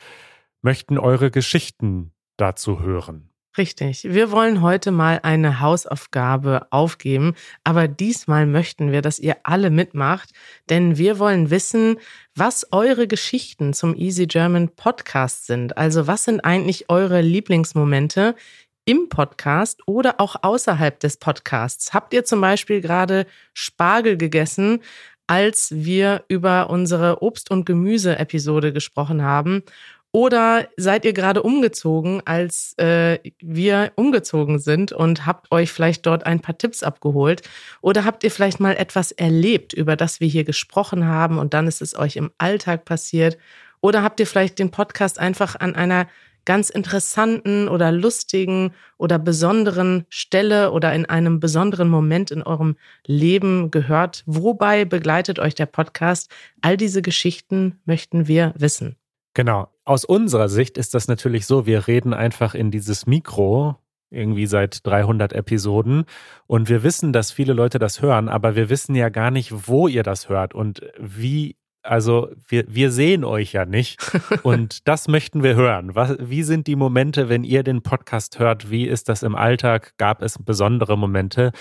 möchten 0.61 0.97
eure 0.97 1.31
Geschichten 1.31 2.11
dazu 2.37 2.81
hören. 2.81 3.29
Richtig. 3.57 4.03
Wir 4.03 4.31
wollen 4.31 4.61
heute 4.61 4.91
mal 4.91 5.21
eine 5.23 5.61
Hausaufgabe 5.61 6.67
aufgeben, 6.71 7.35
aber 7.63 7.87
diesmal 7.87 8.45
möchten 8.45 8.91
wir, 8.91 9.01
dass 9.01 9.17
ihr 9.17 9.37
alle 9.43 9.69
mitmacht, 9.69 10.31
denn 10.69 10.97
wir 10.97 11.19
wollen 11.19 11.51
wissen, 11.51 11.97
was 12.35 12.67
eure 12.73 13.07
Geschichten 13.07 13.73
zum 13.73 13.95
Easy 13.95 14.27
German 14.27 14.75
Podcast 14.75 15.47
sind. 15.47 15.77
Also 15.77 16.05
was 16.05 16.25
sind 16.25 16.41
eigentlich 16.41 16.89
eure 16.89 17.21
Lieblingsmomente 17.21 18.35
im 18.85 19.09
Podcast 19.09 19.81
oder 19.87 20.19
auch 20.19 20.35
außerhalb 20.41 20.99
des 20.99 21.17
Podcasts? 21.17 21.93
Habt 21.93 22.13
ihr 22.13 22.23
zum 22.23 22.39
Beispiel 22.39 22.81
gerade 22.81 23.25
Spargel 23.53 24.17
gegessen, 24.17 24.81
als 25.27 25.69
wir 25.71 26.23
über 26.27 26.69
unsere 26.69 27.21
Obst- 27.21 27.51
und 27.51 27.65
Gemüse-Episode 27.65 28.71
gesprochen 28.71 29.23
haben? 29.23 29.63
Oder 30.11 30.69
seid 30.77 31.03
ihr 31.03 31.11
gerade 31.11 31.43
umgezogen, 31.43 32.21
als 32.23 32.73
äh, 32.77 33.19
wir 33.41 33.91
umgezogen 33.95 34.59
sind 34.59 34.93
und 34.93 35.25
habt 35.25 35.51
euch 35.51 35.73
vielleicht 35.73 36.05
dort 36.05 36.25
ein 36.25 36.39
paar 36.39 36.57
Tipps 36.57 36.83
abgeholt? 36.83 37.41
Oder 37.81 38.05
habt 38.05 38.23
ihr 38.23 38.31
vielleicht 38.31 38.61
mal 38.61 38.77
etwas 38.77 39.11
erlebt, 39.11 39.73
über 39.73 39.97
das 39.97 40.21
wir 40.21 40.29
hier 40.29 40.45
gesprochen 40.45 41.05
haben 41.05 41.37
und 41.37 41.53
dann 41.53 41.67
ist 41.67 41.81
es 41.81 41.99
euch 41.99 42.15
im 42.15 42.31
Alltag 42.37 42.85
passiert? 42.85 43.37
Oder 43.81 44.03
habt 44.03 44.21
ihr 44.21 44.25
vielleicht 44.25 44.57
den 44.57 44.71
Podcast 44.71 45.19
einfach 45.19 45.57
an 45.59 45.75
einer 45.75 46.07
ganz 46.45 46.69
interessanten 46.69 47.67
oder 47.67 47.91
lustigen 47.91 48.71
oder 48.97 49.19
besonderen 49.19 50.05
Stelle 50.09 50.71
oder 50.71 50.93
in 50.93 51.05
einem 51.05 51.39
besonderen 51.39 51.89
Moment 51.89 52.31
in 52.31 52.43
eurem 52.43 52.77
Leben 53.05 53.71
gehört? 53.71 54.23
Wobei 54.25 54.85
begleitet 54.85 55.39
euch 55.39 55.55
der 55.55 55.65
Podcast? 55.65 56.31
All 56.61 56.77
diese 56.77 57.01
Geschichten 57.01 57.79
möchten 57.85 58.27
wir 58.27 58.53
wissen. 58.57 58.95
Genau. 59.33 59.67
Aus 59.83 60.05
unserer 60.05 60.49
Sicht 60.49 60.77
ist 60.77 60.93
das 60.93 61.07
natürlich 61.07 61.45
so, 61.45 61.65
wir 61.65 61.87
reden 61.87 62.13
einfach 62.13 62.55
in 62.55 62.71
dieses 62.71 63.05
Mikro 63.05 63.75
irgendwie 64.09 64.45
seit 64.45 64.85
300 64.85 65.33
Episoden 65.33 66.05
und 66.47 66.69
wir 66.69 66.83
wissen, 66.83 67.11
dass 67.11 67.31
viele 67.31 67.53
Leute 67.53 67.79
das 67.79 68.01
hören, 68.01 68.29
aber 68.29 68.55
wir 68.55 68.69
wissen 68.69 68.95
ja 68.95 69.09
gar 69.09 69.29
nicht, 69.29 69.67
wo 69.67 69.87
ihr 69.87 70.03
das 70.03 70.29
hört 70.29 70.53
und 70.55 70.81
wie 70.97 71.57
also 71.85 72.29
wir, 72.47 72.65
wir 72.67 72.91
sehen 72.91 73.23
euch 73.23 73.53
ja 73.53 73.65
nicht 73.65 73.99
und 74.43 74.87
das 74.87 75.07
möchten 75.07 75.43
wir 75.43 75.55
hören. 75.55 75.95
Was, 75.95 76.17
wie 76.19 76.43
sind 76.43 76.67
die 76.67 76.75
Momente, 76.75 77.29
wenn 77.29 77.43
ihr 77.43 77.63
den 77.63 77.81
Podcast 77.81 78.39
hört? 78.39 78.69
Wie 78.69 78.85
ist 78.85 79.09
das 79.09 79.23
im 79.23 79.35
Alltag? 79.35 79.93
Gab 79.97 80.21
es 80.21 80.37
besondere 80.37 80.97
Momente? 80.97 81.51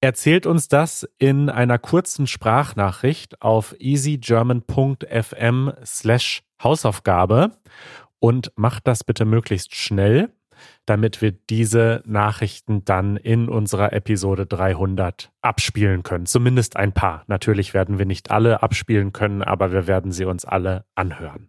Erzählt 0.00 0.44
uns 0.44 0.68
das 0.68 1.08
in 1.18 1.48
einer 1.48 1.78
kurzen 1.78 2.26
Sprachnachricht 2.26 3.40
auf 3.40 3.74
easygerman.fm 3.78 5.72
slash 5.82 6.42
Hausaufgabe 6.62 7.52
und 8.18 8.52
macht 8.56 8.86
das 8.86 9.04
bitte 9.04 9.24
möglichst 9.24 9.74
schnell, 9.74 10.30
damit 10.86 11.22
wir 11.22 11.32
diese 11.32 12.02
Nachrichten 12.06 12.84
dann 12.84 13.16
in 13.16 13.48
unserer 13.48 13.92
Episode 13.92 14.46
300 14.46 15.32
abspielen 15.42 16.02
können. 16.02 16.26
Zumindest 16.26 16.76
ein 16.76 16.92
paar. 16.92 17.24
Natürlich 17.26 17.74
werden 17.74 17.98
wir 17.98 18.06
nicht 18.06 18.30
alle 18.30 18.62
abspielen 18.62 19.12
können, 19.12 19.42
aber 19.42 19.72
wir 19.72 19.86
werden 19.86 20.12
sie 20.12 20.24
uns 20.24 20.44
alle 20.44 20.84
anhören. 20.94 21.48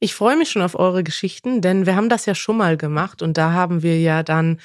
Ich 0.00 0.14
freue 0.14 0.36
mich 0.36 0.50
schon 0.50 0.62
auf 0.62 0.74
eure 0.74 1.04
Geschichten, 1.04 1.60
denn 1.60 1.86
wir 1.86 1.94
haben 1.94 2.08
das 2.08 2.26
ja 2.26 2.34
schon 2.34 2.56
mal 2.56 2.76
gemacht 2.76 3.22
und 3.22 3.38
da 3.38 3.52
haben 3.52 3.82
wir 3.82 4.00
ja 4.00 4.24
dann 4.24 4.58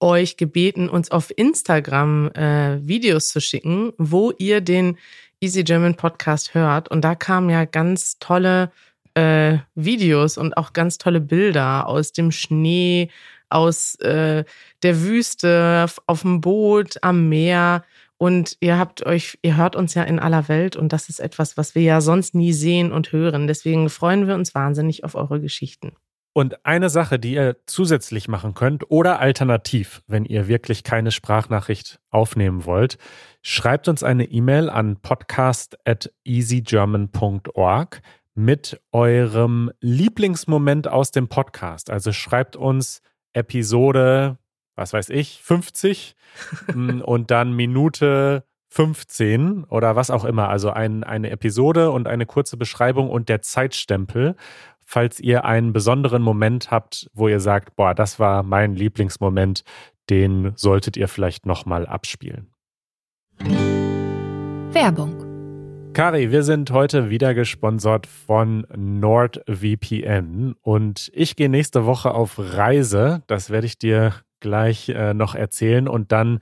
euch 0.00 0.36
gebeten, 0.36 0.88
uns 0.88 1.10
auf 1.10 1.30
Instagram 1.36 2.28
äh, 2.28 2.86
Videos 2.86 3.28
zu 3.28 3.40
schicken, 3.40 3.92
wo 3.98 4.32
ihr 4.38 4.60
den 4.60 4.96
Easy 5.40 5.62
German 5.62 5.94
Podcast 5.94 6.54
hört. 6.54 6.88
Und 6.88 7.02
da 7.02 7.14
kamen 7.14 7.50
ja 7.50 7.64
ganz 7.64 8.18
tolle 8.18 8.72
äh, 9.18 9.58
Videos 9.74 10.38
und 10.38 10.56
auch 10.56 10.72
ganz 10.72 10.98
tolle 10.98 11.20
Bilder 11.20 11.86
aus 11.86 12.12
dem 12.12 12.30
Schnee, 12.30 13.10
aus 13.48 13.96
äh, 13.96 14.44
der 14.82 15.02
Wüste, 15.02 15.86
auf 16.06 16.22
dem 16.22 16.40
Boot, 16.40 16.98
am 17.02 17.28
Meer. 17.28 17.84
Und 18.16 18.56
ihr 18.60 18.78
habt 18.78 19.06
euch, 19.06 19.38
ihr 19.42 19.56
hört 19.56 19.76
uns 19.76 19.94
ja 19.94 20.02
in 20.02 20.18
aller 20.18 20.48
Welt 20.48 20.76
und 20.76 20.92
das 20.92 21.08
ist 21.08 21.20
etwas, 21.20 21.56
was 21.56 21.74
wir 21.74 21.82
ja 21.82 22.00
sonst 22.00 22.34
nie 22.34 22.52
sehen 22.52 22.92
und 22.92 23.12
hören. 23.12 23.46
Deswegen 23.46 23.90
freuen 23.90 24.26
wir 24.26 24.34
uns 24.34 24.54
wahnsinnig 24.54 25.04
auf 25.04 25.14
eure 25.14 25.40
Geschichten. 25.40 25.92
Und 26.38 26.64
eine 26.64 26.88
Sache, 26.88 27.18
die 27.18 27.34
ihr 27.34 27.56
zusätzlich 27.66 28.28
machen 28.28 28.54
könnt 28.54 28.90
oder 28.90 29.18
alternativ, 29.18 30.02
wenn 30.06 30.24
ihr 30.24 30.46
wirklich 30.46 30.84
keine 30.84 31.10
Sprachnachricht 31.10 31.98
aufnehmen 32.10 32.64
wollt, 32.64 32.98
schreibt 33.42 33.88
uns 33.88 34.04
eine 34.04 34.24
E-Mail 34.24 34.70
an 34.70 35.00
podcast 35.00 35.76
at 35.84 36.12
easygerman.org 36.24 38.02
mit 38.38 38.80
eurem 38.92 39.72
Lieblingsmoment 39.80 40.86
aus 40.86 41.10
dem 41.10 41.26
Podcast. 41.26 41.90
Also 41.90 42.12
schreibt 42.12 42.54
uns 42.54 43.02
Episode, 43.32 44.38
was 44.76 44.92
weiß 44.92 45.10
ich, 45.10 45.42
50 45.42 46.14
mm, 46.72 47.00
und 47.00 47.32
dann 47.32 47.52
Minute 47.52 48.44
15 48.68 49.64
oder 49.64 49.96
was 49.96 50.10
auch 50.10 50.24
immer, 50.24 50.48
also 50.50 50.70
ein, 50.70 51.02
eine 51.02 51.30
Episode 51.30 51.90
und 51.90 52.06
eine 52.06 52.26
kurze 52.26 52.56
Beschreibung 52.56 53.10
und 53.10 53.28
der 53.28 53.42
Zeitstempel, 53.42 54.36
falls 54.84 55.18
ihr 55.18 55.44
einen 55.44 55.72
besonderen 55.72 56.22
Moment 56.22 56.70
habt, 56.70 57.10
wo 57.14 57.26
ihr 57.26 57.40
sagt, 57.40 57.74
boah, 57.74 57.92
das 57.92 58.20
war 58.20 58.44
mein 58.44 58.76
Lieblingsmoment, 58.76 59.64
den 60.10 60.52
solltet 60.54 60.96
ihr 60.96 61.08
vielleicht 61.08 61.44
nochmal 61.44 61.86
abspielen. 61.86 62.54
Werbung 64.70 65.27
Kari, 65.98 66.30
wir 66.30 66.44
sind 66.44 66.70
heute 66.70 67.10
wieder 67.10 67.34
gesponsert 67.34 68.06
von 68.06 68.64
NordVPN 68.72 70.54
und 70.62 71.10
ich 71.12 71.34
gehe 71.34 71.48
nächste 71.48 71.86
Woche 71.86 72.12
auf 72.14 72.36
Reise. 72.38 73.24
Das 73.26 73.50
werde 73.50 73.66
ich 73.66 73.80
dir 73.80 74.14
gleich 74.38 74.90
äh, 74.90 75.12
noch 75.12 75.34
erzählen 75.34 75.88
und 75.88 76.12
dann 76.12 76.38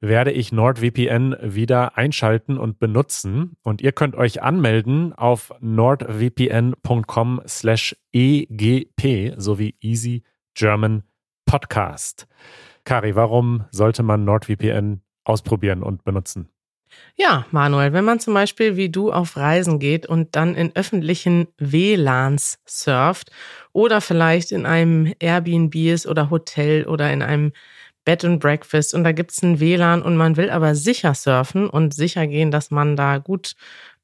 werde 0.00 0.32
ich 0.32 0.52
NordVPN 0.52 1.36
wieder 1.40 1.96
einschalten 1.96 2.58
und 2.58 2.78
benutzen 2.80 3.56
und 3.62 3.80
ihr 3.80 3.92
könnt 3.92 4.14
euch 4.14 4.42
anmelden 4.42 5.14
auf 5.14 5.54
nordvpn.com 5.60 7.40
slash 7.48 7.96
egp 8.12 9.32
sowie 9.38 9.74
Easy 9.80 10.22
German 10.52 11.02
Podcast. 11.46 12.28
Kari, 12.84 13.16
warum 13.16 13.64
sollte 13.70 14.02
man 14.02 14.26
NordVPN 14.26 15.00
ausprobieren 15.24 15.82
und 15.82 16.04
benutzen? 16.04 16.50
Ja, 17.16 17.46
Manuel, 17.50 17.92
wenn 17.92 18.04
man 18.04 18.20
zum 18.20 18.34
Beispiel 18.34 18.76
wie 18.76 18.88
du 18.88 19.12
auf 19.12 19.36
Reisen 19.36 19.78
geht 19.78 20.06
und 20.06 20.36
dann 20.36 20.54
in 20.54 20.74
öffentlichen 20.74 21.48
WLANs 21.58 22.58
surft 22.66 23.30
oder 23.72 24.00
vielleicht 24.00 24.52
in 24.52 24.66
einem 24.66 25.12
Airbnb 25.18 25.74
ist 25.74 26.06
oder 26.06 26.30
Hotel 26.30 26.86
oder 26.86 27.12
in 27.12 27.22
einem 27.22 27.52
Bed 28.04 28.24
and 28.24 28.40
Breakfast 28.40 28.94
und 28.94 29.04
da 29.04 29.12
gibt 29.12 29.32
es 29.32 29.42
ein 29.42 29.60
WLAN 29.60 30.00
und 30.00 30.16
man 30.16 30.36
will 30.38 30.48
aber 30.48 30.74
sicher 30.74 31.14
surfen 31.14 31.68
und 31.68 31.92
sicher 31.92 32.26
gehen, 32.26 32.50
dass 32.50 32.70
man 32.70 32.96
da 32.96 33.18
gut 33.18 33.54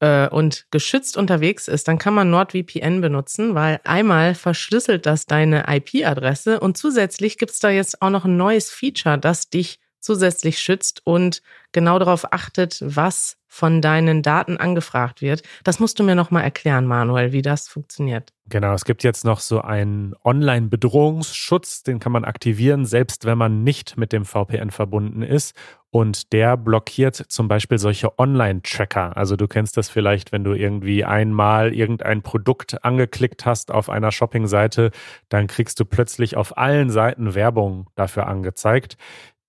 äh, 0.01 0.29
und 0.29 0.67
geschützt 0.71 1.17
unterwegs 1.17 1.69
ist, 1.69 1.89
dann 1.89 1.97
kann 1.97 2.13
man 2.13 2.29
NordVPN 2.29 3.01
benutzen, 3.01 3.55
weil 3.55 3.81
einmal 3.85 4.35
verschlüsselt 4.35 5.07
das 5.07 5.25
deine 5.25 5.65
IP-Adresse 5.69 6.61
und 6.61 6.77
zusätzlich 6.77 7.39
gibt 7.39 7.53
es 7.53 7.61
da 7.61 7.71
jetzt 7.71 8.03
auch 8.03 8.11
noch 8.11 8.27
ein 8.27 8.37
neues 8.37 8.71
Feature, 8.71 9.17
das 9.17 9.49
dich 9.49 9.79
zusätzlich 10.05 10.59
schützt 10.59 11.03
und 11.05 11.43
genau 11.73 11.99
darauf 11.99 12.33
achtet, 12.33 12.83
was 12.85 13.37
von 13.55 13.81
deinen 13.81 14.23
Daten 14.23 14.57
angefragt 14.57 15.23
wird. 15.23 15.45
Das 15.63 15.79
musst 15.79 16.01
du 16.01 16.03
mir 16.03 16.17
noch 16.17 16.33
mal 16.33 16.41
erklären, 16.41 16.87
Manuel, 16.87 17.31
wie 17.31 17.43
das 17.43 17.69
funktioniert. 17.69 18.33
Genau, 18.49 18.75
es 18.75 18.85
gibt 18.85 19.05
jetzt 19.05 19.25
noch 19.25 19.39
so 19.39 19.61
einen 19.61 20.15
Online-Bedrohungsschutz, 20.25 21.85
den 21.85 22.01
kann 22.01 22.11
man 22.11 22.25
aktivieren, 22.25 22.85
selbst 22.85 23.25
wenn 23.27 23.39
man 23.39 23.63
nicht 23.63 23.97
mit 23.97 24.13
dem 24.13 24.25
VPN 24.25 24.71
verbunden 24.71 25.23
ist. 25.23 25.55
Und 25.91 26.33
der 26.33 26.57
blockiert 26.57 27.15
zum 27.15 27.47
Beispiel 27.47 27.79
solche 27.79 28.19
Online-Tracker. 28.19 29.17
Also 29.17 29.37
du 29.37 29.47
kennst 29.47 29.77
das 29.77 29.89
vielleicht, 29.89 30.33
wenn 30.33 30.43
du 30.43 30.53
irgendwie 30.53 31.05
einmal 31.05 31.73
irgendein 31.73 32.23
Produkt 32.23 32.85
angeklickt 32.85 33.47
hast 33.47 33.71
auf 33.71 33.89
einer 33.89 34.11
Shopping-Seite, 34.11 34.91
dann 35.29 35.47
kriegst 35.47 35.79
du 35.79 35.85
plötzlich 35.85 36.37
auf 36.37 36.59
allen 36.59 36.91
Seiten 36.91 37.37
Werbung 37.37 37.89
dafür 37.95 38.27
angezeigt 38.27 38.97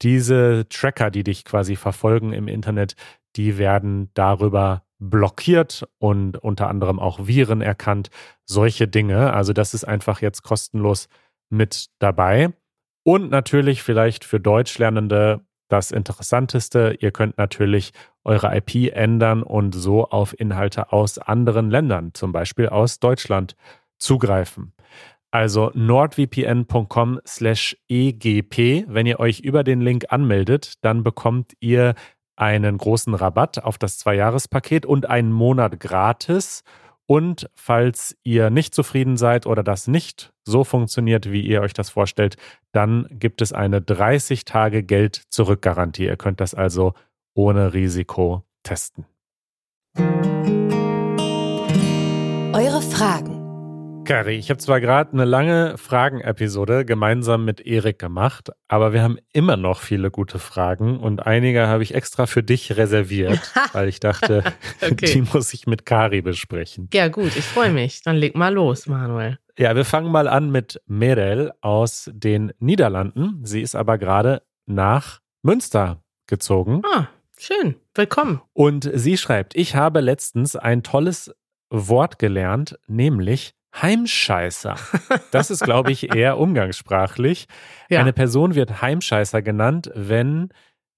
diese 0.01 0.67
Tracker, 0.69 1.11
die 1.11 1.23
dich 1.23 1.45
quasi 1.45 1.75
verfolgen 1.75 2.33
im 2.33 2.47
Internet, 2.47 2.95
die 3.35 3.57
werden 3.57 4.09
darüber 4.13 4.83
blockiert 4.99 5.87
und 5.99 6.37
unter 6.37 6.69
anderem 6.69 6.99
auch 6.99 7.27
Viren 7.27 7.61
erkannt. 7.61 8.09
Solche 8.45 8.87
Dinge. 8.87 9.33
Also 9.33 9.53
das 9.53 9.73
ist 9.73 9.83
einfach 9.83 10.21
jetzt 10.21 10.43
kostenlos 10.43 11.07
mit 11.49 11.87
dabei. 11.99 12.53
Und 13.03 13.29
natürlich 13.29 13.83
vielleicht 13.83 14.23
für 14.23 14.39
Deutschlernende 14.39 15.41
das 15.67 15.91
Interessanteste, 15.91 16.97
ihr 16.99 17.11
könnt 17.11 17.37
natürlich 17.37 17.91
eure 18.23 18.55
IP 18.55 18.93
ändern 18.93 19.43
und 19.43 19.73
so 19.73 20.05
auf 20.09 20.39
Inhalte 20.39 20.91
aus 20.91 21.17
anderen 21.17 21.69
Ländern, 21.69 22.13
zum 22.13 22.31
Beispiel 22.31 22.69
aus 22.69 22.99
Deutschland, 22.99 23.55
zugreifen. 23.97 24.74
Also 25.35 25.69
nordvpn.com 25.73 27.19
slash 27.27 27.75
egp. 27.89 28.85
Wenn 28.87 29.05
ihr 29.05 29.19
euch 29.19 29.41
über 29.41 29.65
den 29.65 29.81
Link 29.81 30.05
anmeldet, 30.07 30.75
dann 30.79 31.03
bekommt 31.03 31.51
ihr 31.59 31.95
einen 32.37 32.77
großen 32.77 33.13
Rabatt 33.13 33.61
auf 33.61 33.77
das 33.77 33.97
Zwei-Jahres-Paket 33.97 34.85
und 34.85 35.09
einen 35.09 35.33
Monat 35.33 35.77
gratis. 35.81 36.63
Und 37.05 37.49
falls 37.53 38.15
ihr 38.23 38.49
nicht 38.49 38.73
zufrieden 38.73 39.17
seid 39.17 39.45
oder 39.45 39.61
das 39.61 39.89
nicht 39.89 40.31
so 40.45 40.63
funktioniert, 40.63 41.29
wie 41.29 41.41
ihr 41.41 41.59
euch 41.59 41.73
das 41.73 41.89
vorstellt, 41.89 42.37
dann 42.71 43.05
gibt 43.09 43.41
es 43.41 43.51
eine 43.51 43.81
30 43.81 44.45
Tage 44.45 44.83
Geld-Zurück-Garantie. 44.83 46.05
Ihr 46.05 46.15
könnt 46.15 46.39
das 46.39 46.53
also 46.53 46.93
ohne 47.33 47.73
Risiko 47.73 48.45
testen. 48.63 49.05
Eure 52.53 52.81
Fragen 52.81 53.34
Kari, 54.05 54.35
ich 54.35 54.51
habe 54.51 54.59
zwar 54.59 54.79
gerade 54.79 55.13
eine 55.13 55.25
lange 55.25 55.77
Fragen-Episode 55.77 56.85
gemeinsam 56.85 57.43
mit 57.43 57.59
Erik 57.59 57.97
gemacht, 57.97 58.51
aber 58.67 58.93
wir 58.93 59.01
haben 59.01 59.17
immer 59.33 59.57
noch 59.57 59.81
viele 59.81 60.11
gute 60.11 60.37
Fragen 60.37 60.99
und 60.99 61.25
einige 61.25 61.67
habe 61.67 61.81
ich 61.81 61.95
extra 61.95 62.27
für 62.27 62.43
dich 62.43 62.77
reserviert, 62.77 63.51
weil 63.73 63.89
ich 63.89 63.99
dachte, 63.99 64.43
okay. 64.81 65.07
die 65.11 65.21
muss 65.21 65.53
ich 65.53 65.65
mit 65.65 65.87
Kari 65.87 66.21
besprechen. 66.21 66.87
Ja, 66.93 67.07
gut, 67.07 67.35
ich 67.35 67.43
freue 67.43 67.71
mich. 67.71 68.03
Dann 68.03 68.15
leg 68.15 68.35
mal 68.35 68.53
los, 68.53 68.85
Manuel. 68.85 69.39
Ja, 69.57 69.75
wir 69.75 69.85
fangen 69.85 70.11
mal 70.11 70.27
an 70.27 70.51
mit 70.51 70.79
Merel 70.85 71.51
aus 71.61 72.11
den 72.13 72.53
Niederlanden. 72.59 73.39
Sie 73.43 73.61
ist 73.61 73.75
aber 73.75 73.97
gerade 73.97 74.43
nach 74.67 75.21
Münster 75.41 76.03
gezogen. 76.27 76.83
Ah, 76.93 77.07
schön. 77.39 77.75
Willkommen. 77.95 78.41
Und 78.53 78.87
sie 78.93 79.17
schreibt, 79.17 79.55
ich 79.55 79.75
habe 79.75 79.99
letztens 79.99 80.55
ein 80.55 80.83
tolles 80.83 81.33
Wort 81.71 82.19
gelernt, 82.19 82.77
nämlich 82.87 83.55
Heimscheißer. 83.81 84.75
Das 85.31 85.51
ist, 85.51 85.63
glaube 85.63 85.91
ich, 85.91 86.15
eher 86.15 86.37
umgangssprachlich. 86.37 87.47
Ja. 87.89 87.99
Eine 87.99 88.13
Person 88.13 88.55
wird 88.55 88.81
Heimscheißer 88.81 89.41
genannt, 89.41 89.91
wenn 89.93 90.49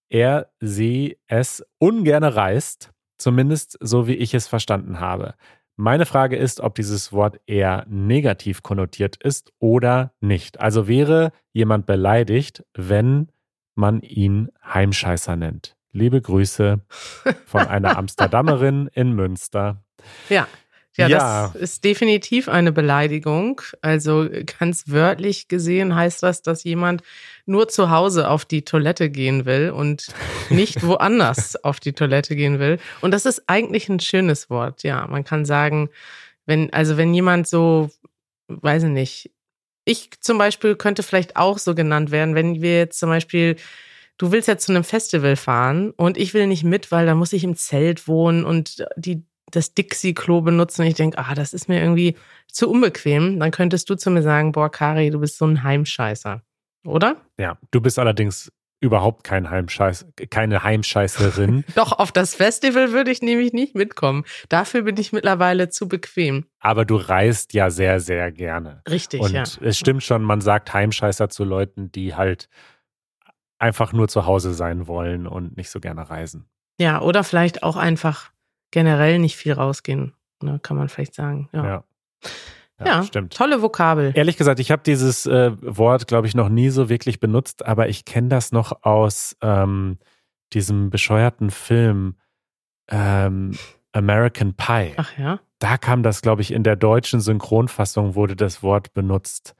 er, 0.09 0.51
sie, 0.59 1.17
es 1.27 1.65
ungern 1.79 2.23
reißt, 2.23 2.91
zumindest 3.17 3.77
so 3.81 4.07
wie 4.07 4.15
ich 4.15 4.33
es 4.33 4.47
verstanden 4.47 4.99
habe. 4.99 5.33
Meine 5.75 6.05
Frage 6.05 6.37
ist, 6.37 6.59
ob 6.59 6.75
dieses 6.75 7.13
Wort 7.13 7.39
eher 7.45 7.85
negativ 7.87 8.63
konnotiert 8.63 9.15
ist 9.17 9.51
oder 9.59 10.13
nicht. 10.21 10.59
Also 10.59 10.87
wäre 10.87 11.31
jemand 11.53 11.85
beleidigt, 11.85 12.63
wenn 12.73 13.31
man 13.75 14.01
ihn 14.01 14.49
Heimscheißer 14.63 15.35
nennt. 15.35 15.75
Liebe 15.91 16.19
Grüße 16.19 16.81
von 17.45 17.67
einer 17.67 17.97
Amsterdamerin 17.97 18.89
in 18.93 19.13
Münster. 19.13 19.83
Ja, 20.29 20.47
ja, 20.97 21.07
ja, 21.07 21.51
das 21.53 21.61
ist 21.61 21.83
definitiv 21.83 22.49
eine 22.49 22.71
Beleidigung. 22.71 23.61
Also 23.81 24.27
ganz 24.59 24.85
wörtlich 24.87 25.47
gesehen 25.47 25.95
heißt 25.95 26.23
das, 26.23 26.41
dass 26.41 26.63
jemand 26.63 27.03
nur 27.45 27.67
zu 27.67 27.91
Hause 27.91 28.29
auf 28.29 28.45
die 28.45 28.63
Toilette 28.63 29.09
gehen 29.09 29.45
will 29.45 29.69
und 29.69 30.07
nicht 30.49 30.85
woanders 30.85 31.63
auf 31.63 31.79
die 31.79 31.93
Toilette 31.93 32.35
gehen 32.35 32.59
will. 32.59 32.79
Und 33.01 33.11
das 33.11 33.25
ist 33.25 33.43
eigentlich 33.47 33.89
ein 33.89 33.99
schönes 33.99 34.49
Wort. 34.49 34.83
Ja, 34.83 35.05
man 35.07 35.23
kann 35.23 35.45
sagen, 35.45 35.89
wenn, 36.45 36.73
also 36.73 36.97
wenn 36.97 37.13
jemand 37.13 37.47
so, 37.47 37.91
weiß 38.47 38.83
ich 38.83 38.89
nicht, 38.89 39.31
ich 39.85 40.09
zum 40.19 40.37
Beispiel 40.37 40.75
könnte 40.75 41.03
vielleicht 41.03 41.37
auch 41.37 41.59
so 41.59 41.75
genannt 41.75 42.11
werden, 42.11 42.35
wenn 42.35 42.61
wir 42.61 42.77
jetzt 42.79 42.99
zum 42.99 43.09
Beispiel 43.09 43.55
du 44.17 44.31
willst 44.31 44.47
ja 44.47 44.57
zu 44.57 44.71
einem 44.71 44.83
Festival 44.83 45.35
fahren 45.35 45.91
und 45.91 46.17
ich 46.17 46.33
will 46.33 46.47
nicht 46.47 46.63
mit, 46.63 46.91
weil 46.91 47.05
da 47.05 47.15
muss 47.15 47.33
ich 47.33 47.43
im 47.43 47.55
Zelt 47.55 48.07
wohnen 48.07 48.45
und 48.45 48.85
die 48.95 49.23
das 49.51 49.73
Dixie-Klo 49.73 50.41
benutzen 50.41 50.81
und 50.81 50.87
ich 50.87 50.95
denke, 50.95 51.17
ah, 51.17 51.33
das 51.33 51.53
ist 51.53 51.69
mir 51.69 51.81
irgendwie 51.81 52.15
zu 52.47 52.69
unbequem, 52.69 53.39
dann 53.39 53.51
könntest 53.51 53.89
du 53.89 53.95
zu 53.95 54.11
mir 54.11 54.21
sagen, 54.21 54.51
boah, 54.51 54.69
Kari, 54.69 55.09
du 55.09 55.19
bist 55.19 55.37
so 55.37 55.45
ein 55.45 55.63
Heimscheißer. 55.63 56.41
Oder? 56.85 57.17
Ja, 57.39 57.57
du 57.71 57.81
bist 57.81 57.99
allerdings 57.99 58.51
überhaupt 58.79 59.23
kein 59.23 59.49
Heimscheiß, 59.49 60.05
keine 60.29 60.63
Heimscheißerin. 60.63 61.65
Doch, 61.75 61.93
auf 61.93 62.11
das 62.11 62.35
Festival 62.35 62.91
würde 62.91 63.11
ich 63.11 63.21
nämlich 63.21 63.51
nicht 63.53 63.75
mitkommen. 63.75 64.23
Dafür 64.49 64.83
bin 64.83 64.97
ich 64.97 65.11
mittlerweile 65.13 65.69
zu 65.69 65.87
bequem. 65.87 66.45
Aber 66.59 66.85
du 66.85 66.95
reist 66.95 67.53
ja 67.53 67.69
sehr, 67.71 67.99
sehr 67.99 68.31
gerne. 68.31 68.81
Richtig, 68.87 69.21
Und 69.21 69.31
ja. 69.31 69.43
es 69.61 69.77
stimmt 69.77 70.03
schon, 70.03 70.23
man 70.23 70.41
sagt 70.41 70.73
Heimscheißer 70.73 71.29
zu 71.29 71.43
Leuten, 71.43 71.91
die 71.91 72.15
halt 72.15 72.49
einfach 73.57 73.93
nur 73.93 74.07
zu 74.07 74.25
Hause 74.25 74.53
sein 74.53 74.87
wollen 74.87 75.25
und 75.25 75.57
nicht 75.57 75.71
so 75.71 75.79
gerne 75.79 76.09
reisen. 76.09 76.47
Ja, 76.79 77.01
oder 77.01 77.23
vielleicht 77.23 77.63
auch 77.63 77.75
einfach 77.75 78.31
generell 78.71 79.19
nicht 79.19 79.35
viel 79.35 79.53
rausgehen, 79.53 80.13
ne, 80.41 80.59
kann 80.61 80.77
man 80.77 80.89
vielleicht 80.89 81.15
sagen. 81.15 81.49
Ja. 81.53 81.65
ja. 81.65 81.83
Ja, 82.79 82.85
ja, 82.85 83.03
stimmt. 83.03 83.35
Tolle 83.35 83.63
Vokabel. 83.63 84.11
Ehrlich 84.13 84.37
gesagt, 84.37 84.59
ich 84.59 84.69
habe 84.69 84.83
dieses 84.85 85.25
äh, 85.25 85.51
Wort, 85.61 86.07
glaube 86.07 86.27
ich, 86.27 86.35
noch 86.35 86.47
nie 86.47 86.69
so 86.69 86.89
wirklich 86.89 87.19
benutzt, 87.19 87.65
aber 87.65 87.89
ich 87.89 88.05
kenne 88.05 88.27
das 88.27 88.51
noch 88.51 88.83
aus 88.83 89.35
ähm, 89.41 89.97
diesem 90.53 90.91
bescheuerten 90.91 91.49
Film 91.49 92.15
ähm, 92.89 93.57
American 93.93 94.53
Pie. 94.53 94.93
Ach 94.95 95.17
ja. 95.17 95.39
Da 95.59 95.77
kam 95.77 96.03
das, 96.03 96.21
glaube 96.21 96.43
ich, 96.43 96.51
in 96.51 96.61
der 96.61 96.75
deutschen 96.75 97.19
Synchronfassung 97.19 98.13
wurde 98.13 98.35
das 98.35 98.61
Wort 98.61 98.93
benutzt. 98.93 99.55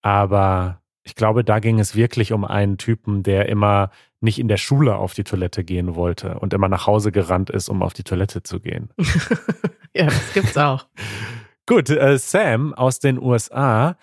Aber 0.00 0.80
ich 1.02 1.14
glaube, 1.14 1.44
da 1.44 1.58
ging 1.58 1.78
es 1.78 1.94
wirklich 1.94 2.32
um 2.32 2.44
einen 2.44 2.78
Typen, 2.78 3.22
der 3.22 3.48
immer 3.50 3.90
nicht 4.20 4.38
in 4.38 4.48
der 4.48 4.56
Schule 4.56 4.96
auf 4.96 5.14
die 5.14 5.24
Toilette 5.24 5.64
gehen 5.64 5.94
wollte 5.94 6.38
und 6.38 6.52
immer 6.52 6.68
nach 6.68 6.86
Hause 6.86 7.12
gerannt 7.12 7.50
ist, 7.50 7.68
um 7.68 7.82
auf 7.82 7.94
die 7.94 8.02
Toilette 8.02 8.42
zu 8.42 8.60
gehen. 8.60 8.90
ja, 9.94 10.06
das 10.06 10.32
gibt's 10.32 10.56
auch. 10.56 10.86
Gut, 11.66 11.90
äh, 11.90 12.18
Sam 12.18 12.74
aus 12.74 12.98
den 12.98 13.20
USA 13.20 13.96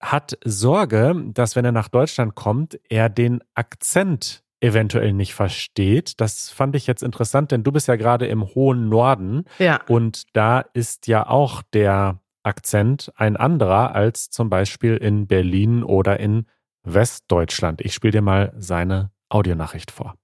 hat 0.00 0.38
Sorge, 0.44 1.24
dass 1.32 1.56
wenn 1.56 1.64
er 1.64 1.72
nach 1.72 1.88
Deutschland 1.88 2.34
kommt, 2.34 2.78
er 2.88 3.08
den 3.08 3.42
Akzent 3.54 4.42
eventuell 4.60 5.12
nicht 5.12 5.34
versteht. 5.34 6.20
Das 6.20 6.50
fand 6.50 6.74
ich 6.76 6.86
jetzt 6.86 7.02
interessant, 7.02 7.52
denn 7.52 7.62
du 7.62 7.72
bist 7.72 7.88
ja 7.88 7.96
gerade 7.96 8.26
im 8.26 8.44
hohen 8.44 8.88
Norden. 8.88 9.44
Ja. 9.58 9.80
Und 9.88 10.24
da 10.34 10.60
ist 10.72 11.06
ja 11.06 11.26
auch 11.26 11.62
der 11.72 12.20
Akzent 12.42 13.12
ein 13.16 13.36
anderer 13.36 13.94
als 13.94 14.30
zum 14.30 14.50
Beispiel 14.50 14.96
in 14.96 15.26
Berlin 15.26 15.82
oder 15.82 16.18
in 16.18 16.46
Westdeutschland. 16.82 17.80
Ich 17.80 17.94
spiele 17.94 18.12
dir 18.12 18.22
mal 18.22 18.52
seine 18.56 19.10
Audionachricht 19.28 19.90
vor. 19.90 20.16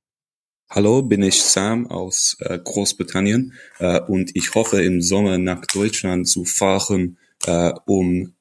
Hallo, 0.71 1.03
bin 1.03 1.23
ich 1.23 1.43
Sam 1.43 1.87
aus 1.89 2.37
äh, 2.41 2.59
Großbritannien 2.59 3.53
äh, 3.79 4.01
und 4.01 4.35
ich 4.35 4.55
hoffe 4.55 4.83
im 4.83 5.03
Sommer 5.03 5.39
nach 5.39 5.65
Deutschland 5.67 6.27
zu 6.29 6.45
fahren, 6.45 7.19
äh, 7.47 7.73
um 7.87 8.35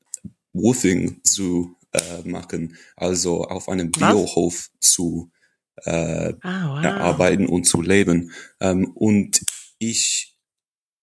Woofing 0.54 1.22
zu 1.24 1.76
äh, 1.92 2.28
machen, 2.28 2.78
also 2.96 3.44
auf 3.44 3.70
einem 3.70 3.92
Biohof 3.92 4.70
zu 4.80 5.32
äh, 5.84 6.34
ah, 6.42 6.82
wow. 6.82 6.86
arbeiten 6.86 7.46
und 7.46 7.66
zu 7.66 7.82
leben. 7.82 8.32
Ähm, 8.60 8.92
und 8.96 9.42
ich 9.80 10.36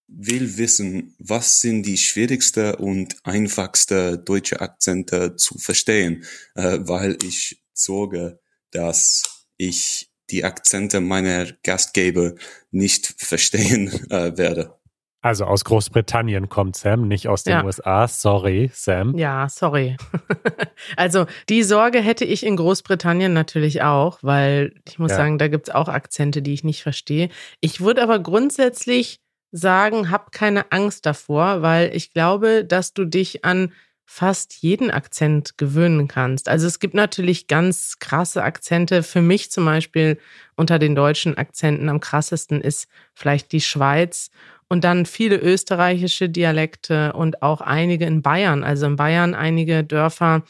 will 0.08 0.56
wissen, 0.56 1.14
was 1.18 1.60
sind 1.60 1.84
die 1.84 1.98
schwierigste 1.98 2.76
und 2.76 3.16
einfachste 3.24 4.18
deutsche 4.18 4.60
Akzente 4.60 5.36
zu 5.36 5.58
verstehen, 5.58 6.24
äh, 6.54 6.78
weil 6.80 7.18
ich 7.22 7.62
sorge, 7.72 8.40
dass 8.72 9.29
ich 9.60 10.10
die 10.30 10.44
Akzente 10.44 11.00
meiner 11.00 11.46
Gastgeber 11.64 12.34
nicht 12.70 13.14
verstehen 13.18 13.88
äh, 14.10 14.36
werde. 14.36 14.76
Also 15.22 15.44
aus 15.44 15.64
Großbritannien 15.64 16.48
kommt 16.48 16.76
Sam, 16.76 17.06
nicht 17.06 17.28
aus 17.28 17.42
den 17.42 17.52
ja. 17.52 17.64
USA. 17.64 18.08
Sorry, 18.08 18.70
Sam. 18.72 19.18
Ja, 19.18 19.50
sorry. 19.50 19.98
also 20.96 21.26
die 21.50 21.62
Sorge 21.62 22.00
hätte 22.00 22.24
ich 22.24 22.46
in 22.46 22.56
Großbritannien 22.56 23.34
natürlich 23.34 23.82
auch, 23.82 24.20
weil 24.22 24.72
ich 24.88 24.98
muss 24.98 25.10
ja. 25.10 25.18
sagen, 25.18 25.36
da 25.36 25.48
gibt 25.48 25.68
es 25.68 25.74
auch 25.74 25.88
Akzente, 25.88 26.40
die 26.40 26.54
ich 26.54 26.64
nicht 26.64 26.82
verstehe. 26.82 27.28
Ich 27.60 27.82
würde 27.82 28.02
aber 28.02 28.18
grundsätzlich 28.18 29.20
sagen, 29.52 30.10
hab 30.10 30.32
keine 30.32 30.72
Angst 30.72 31.04
davor, 31.04 31.60
weil 31.60 31.94
ich 31.94 32.14
glaube, 32.14 32.64
dass 32.64 32.94
du 32.94 33.04
dich 33.04 33.44
an 33.44 33.72
fast 34.12 34.54
jeden 34.60 34.90
Akzent 34.90 35.56
gewöhnen 35.56 36.08
kannst. 36.08 36.48
Also 36.48 36.66
es 36.66 36.80
gibt 36.80 36.94
natürlich 36.94 37.46
ganz 37.46 38.00
krasse 38.00 38.42
Akzente. 38.42 39.04
Für 39.04 39.22
mich 39.22 39.52
zum 39.52 39.64
Beispiel 39.64 40.18
unter 40.56 40.80
den 40.80 40.96
deutschen 40.96 41.38
Akzenten 41.38 41.88
am 41.88 42.00
krassesten 42.00 42.60
ist 42.60 42.88
vielleicht 43.14 43.52
die 43.52 43.60
Schweiz 43.60 44.32
und 44.68 44.82
dann 44.82 45.06
viele 45.06 45.36
österreichische 45.36 46.28
Dialekte 46.28 47.12
und 47.12 47.40
auch 47.40 47.60
einige 47.60 48.04
in 48.04 48.20
Bayern. 48.20 48.64
Also 48.64 48.86
in 48.86 48.96
Bayern 48.96 49.32
einige 49.32 49.84
Dörfer, 49.84 50.42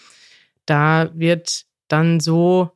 da 0.64 1.10
wird 1.12 1.66
dann 1.88 2.18
so 2.18 2.70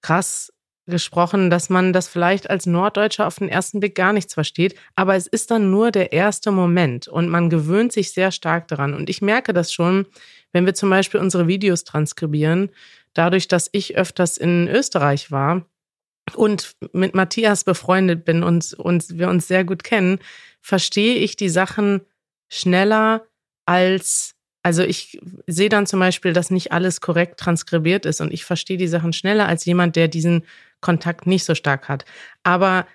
krass 0.00 0.50
gesprochen, 0.90 1.48
dass 1.48 1.70
man 1.70 1.92
das 1.92 2.08
vielleicht 2.08 2.50
als 2.50 2.66
Norddeutscher 2.66 3.26
auf 3.26 3.38
den 3.38 3.48
ersten 3.48 3.80
Blick 3.80 3.94
gar 3.94 4.12
nichts 4.12 4.34
versteht. 4.34 4.74
Aber 4.96 5.16
es 5.16 5.26
ist 5.26 5.50
dann 5.50 5.70
nur 5.70 5.90
der 5.90 6.12
erste 6.12 6.50
Moment 6.50 7.08
und 7.08 7.28
man 7.28 7.48
gewöhnt 7.48 7.92
sich 7.92 8.12
sehr 8.12 8.30
stark 8.32 8.68
daran. 8.68 8.92
Und 8.92 9.08
ich 9.08 9.22
merke 9.22 9.52
das 9.52 9.72
schon, 9.72 10.06
wenn 10.52 10.66
wir 10.66 10.74
zum 10.74 10.90
Beispiel 10.90 11.20
unsere 11.20 11.48
Videos 11.48 11.84
transkribieren, 11.84 12.70
dadurch, 13.14 13.48
dass 13.48 13.68
ich 13.72 13.96
öfters 13.96 14.36
in 14.36 14.68
Österreich 14.68 15.30
war 15.30 15.64
und 16.34 16.76
mit 16.92 17.14
Matthias 17.14 17.64
befreundet 17.64 18.24
bin 18.24 18.42
und, 18.42 18.74
und 18.74 19.18
wir 19.18 19.28
uns 19.28 19.48
sehr 19.48 19.64
gut 19.64 19.84
kennen, 19.84 20.18
verstehe 20.60 21.16
ich 21.16 21.36
die 21.36 21.48
Sachen 21.48 22.02
schneller 22.48 23.26
als, 23.66 24.34
also 24.62 24.82
ich 24.82 25.20
sehe 25.46 25.68
dann 25.68 25.86
zum 25.86 26.00
Beispiel, 26.00 26.32
dass 26.32 26.50
nicht 26.50 26.72
alles 26.72 27.00
korrekt 27.00 27.40
transkribiert 27.40 28.06
ist 28.06 28.20
und 28.20 28.32
ich 28.32 28.44
verstehe 28.44 28.76
die 28.76 28.88
Sachen 28.88 29.12
schneller 29.12 29.46
als 29.46 29.64
jemand, 29.64 29.96
der 29.96 30.08
diesen 30.08 30.44
Kontakt 30.80 31.26
nicht 31.26 31.44
so 31.44 31.54
stark 31.54 31.88
hat. 31.88 32.04
Aber 32.42 32.86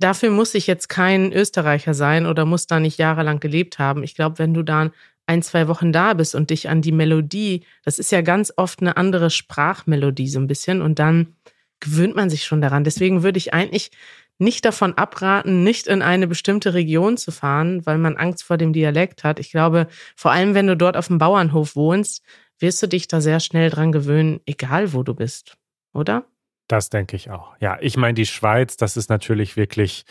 dafür 0.00 0.30
muss 0.30 0.54
ich 0.54 0.66
jetzt 0.66 0.88
kein 0.88 1.32
Österreicher 1.32 1.94
sein 1.94 2.26
oder 2.26 2.44
muss 2.44 2.66
da 2.66 2.80
nicht 2.80 2.98
jahrelang 2.98 3.40
gelebt 3.40 3.78
haben. 3.78 4.02
Ich 4.02 4.14
glaube, 4.14 4.38
wenn 4.38 4.54
du 4.54 4.62
da 4.62 4.90
ein, 5.26 5.42
zwei 5.42 5.68
Wochen 5.68 5.92
da 5.92 6.14
bist 6.14 6.34
und 6.34 6.50
dich 6.50 6.68
an 6.68 6.82
die 6.82 6.92
Melodie, 6.92 7.64
das 7.84 7.98
ist 7.98 8.12
ja 8.12 8.20
ganz 8.20 8.52
oft 8.56 8.80
eine 8.80 8.96
andere 8.96 9.30
Sprachmelodie 9.30 10.28
so 10.28 10.38
ein 10.38 10.46
bisschen 10.46 10.82
und 10.82 10.98
dann 10.98 11.34
gewöhnt 11.80 12.16
man 12.16 12.30
sich 12.30 12.44
schon 12.44 12.60
daran. 12.60 12.84
Deswegen 12.84 13.22
würde 13.22 13.38
ich 13.38 13.54
eigentlich 13.54 13.90
nicht 14.38 14.64
davon 14.64 14.94
abraten, 14.94 15.62
nicht 15.62 15.86
in 15.86 16.02
eine 16.02 16.26
bestimmte 16.26 16.74
Region 16.74 17.16
zu 17.16 17.30
fahren, 17.30 17.86
weil 17.86 17.98
man 17.98 18.16
Angst 18.16 18.42
vor 18.42 18.56
dem 18.56 18.72
Dialekt 18.72 19.24
hat. 19.24 19.38
Ich 19.38 19.50
glaube, 19.50 19.86
vor 20.16 20.32
allem 20.32 20.54
wenn 20.54 20.66
du 20.66 20.76
dort 20.76 20.96
auf 20.96 21.06
dem 21.06 21.18
Bauernhof 21.18 21.76
wohnst, 21.76 22.22
wirst 22.58 22.82
du 22.82 22.88
dich 22.88 23.08
da 23.08 23.20
sehr 23.20 23.40
schnell 23.40 23.70
dran 23.70 23.92
gewöhnen, 23.92 24.40
egal 24.46 24.92
wo 24.92 25.02
du 25.02 25.14
bist, 25.14 25.56
oder? 25.92 26.26
Das 26.68 26.90
denke 26.90 27.16
ich 27.16 27.30
auch. 27.30 27.54
Ja, 27.60 27.78
ich 27.80 27.96
meine, 27.96 28.14
die 28.14 28.26
Schweiz, 28.26 28.76
das 28.76 28.96
ist 28.96 29.10
natürlich 29.10 29.56
wirklich 29.56 30.04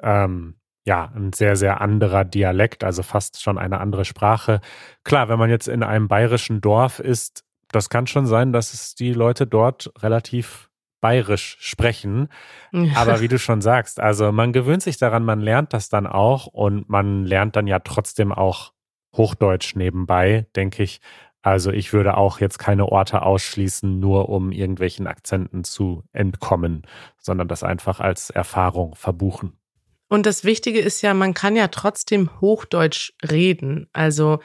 ähm, 0.00 0.54
ja 0.84 1.12
ein 1.14 1.32
sehr, 1.32 1.56
sehr 1.56 1.80
anderer 1.80 2.24
Dialekt, 2.24 2.82
also 2.82 3.02
fast 3.02 3.42
schon 3.42 3.58
eine 3.58 3.80
andere 3.80 4.04
Sprache. 4.04 4.60
Klar, 5.04 5.28
wenn 5.28 5.38
man 5.38 5.50
jetzt 5.50 5.68
in 5.68 5.82
einem 5.82 6.08
bayerischen 6.08 6.60
Dorf 6.60 6.98
ist, 6.98 7.44
das 7.70 7.90
kann 7.90 8.06
schon 8.06 8.26
sein, 8.26 8.52
dass 8.52 8.72
es 8.72 8.94
die 8.94 9.12
Leute 9.12 9.46
dort 9.46 9.92
relativ 9.98 10.70
bayerisch 11.00 11.58
sprechen. 11.60 12.28
Aber 12.94 13.20
wie 13.20 13.28
du 13.28 13.38
schon 13.38 13.60
sagst, 13.60 14.00
also 14.00 14.32
man 14.32 14.52
gewöhnt 14.52 14.82
sich 14.82 14.96
daran, 14.96 15.24
man 15.24 15.40
lernt 15.40 15.72
das 15.72 15.88
dann 15.88 16.06
auch 16.06 16.46
und 16.46 16.88
man 16.88 17.24
lernt 17.24 17.56
dann 17.56 17.66
ja 17.66 17.78
trotzdem 17.78 18.32
auch 18.32 18.72
Hochdeutsch 19.16 19.74
nebenbei, 19.74 20.46
denke 20.56 20.82
ich. 20.82 21.00
Also 21.42 21.70
ich 21.70 21.92
würde 21.92 22.16
auch 22.16 22.40
jetzt 22.40 22.58
keine 22.58 22.86
Orte 22.86 23.22
ausschließen, 23.22 23.98
nur 23.98 24.28
um 24.28 24.52
irgendwelchen 24.52 25.06
Akzenten 25.06 25.64
zu 25.64 26.02
entkommen, 26.12 26.82
sondern 27.18 27.48
das 27.48 27.62
einfach 27.62 28.00
als 28.00 28.30
Erfahrung 28.30 28.94
verbuchen. 28.94 29.58
Und 30.08 30.26
das 30.26 30.42
Wichtige 30.44 30.80
ist 30.80 31.02
ja, 31.02 31.14
man 31.14 31.34
kann 31.34 31.54
ja 31.54 31.68
trotzdem 31.68 32.30
Hochdeutsch 32.40 33.12
reden. 33.30 33.88
Also 33.92 34.40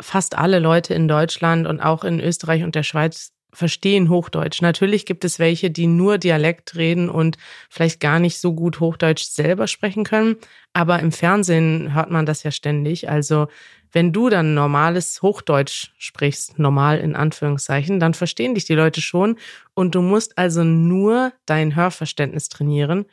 fast 0.00 0.36
alle 0.36 0.58
Leute 0.58 0.94
in 0.94 1.06
Deutschland 1.06 1.66
und 1.66 1.80
auch 1.80 2.02
in 2.02 2.18
Österreich 2.18 2.64
und 2.64 2.74
der 2.74 2.82
Schweiz 2.82 3.32
verstehen 3.52 4.08
Hochdeutsch. 4.08 4.62
Natürlich 4.62 5.06
gibt 5.06 5.24
es 5.24 5.38
welche, 5.38 5.70
die 5.70 5.86
nur 5.86 6.18
Dialekt 6.18 6.76
reden 6.76 7.08
und 7.08 7.36
vielleicht 7.68 8.00
gar 8.00 8.18
nicht 8.18 8.38
so 8.38 8.54
gut 8.54 8.80
Hochdeutsch 8.80 9.24
selber 9.24 9.66
sprechen 9.66 10.04
können. 10.04 10.36
Aber 10.72 11.00
im 11.00 11.12
Fernsehen 11.12 11.92
hört 11.94 12.10
man 12.10 12.26
das 12.26 12.42
ja 12.42 12.50
ständig. 12.50 13.10
Also 13.10 13.48
wenn 13.92 14.12
du 14.12 14.28
dann 14.28 14.54
normales 14.54 15.22
Hochdeutsch 15.22 15.90
sprichst, 15.98 16.58
normal 16.58 16.98
in 16.98 17.16
Anführungszeichen, 17.16 18.00
dann 18.00 18.14
verstehen 18.14 18.54
dich 18.54 18.64
die 18.64 18.74
Leute 18.74 19.00
schon. 19.00 19.36
Und 19.74 19.94
du 19.94 20.02
musst 20.02 20.38
also 20.38 20.64
nur 20.64 21.32
dein 21.46 21.76
Hörverständnis 21.76 22.48
trainieren. 22.48 23.06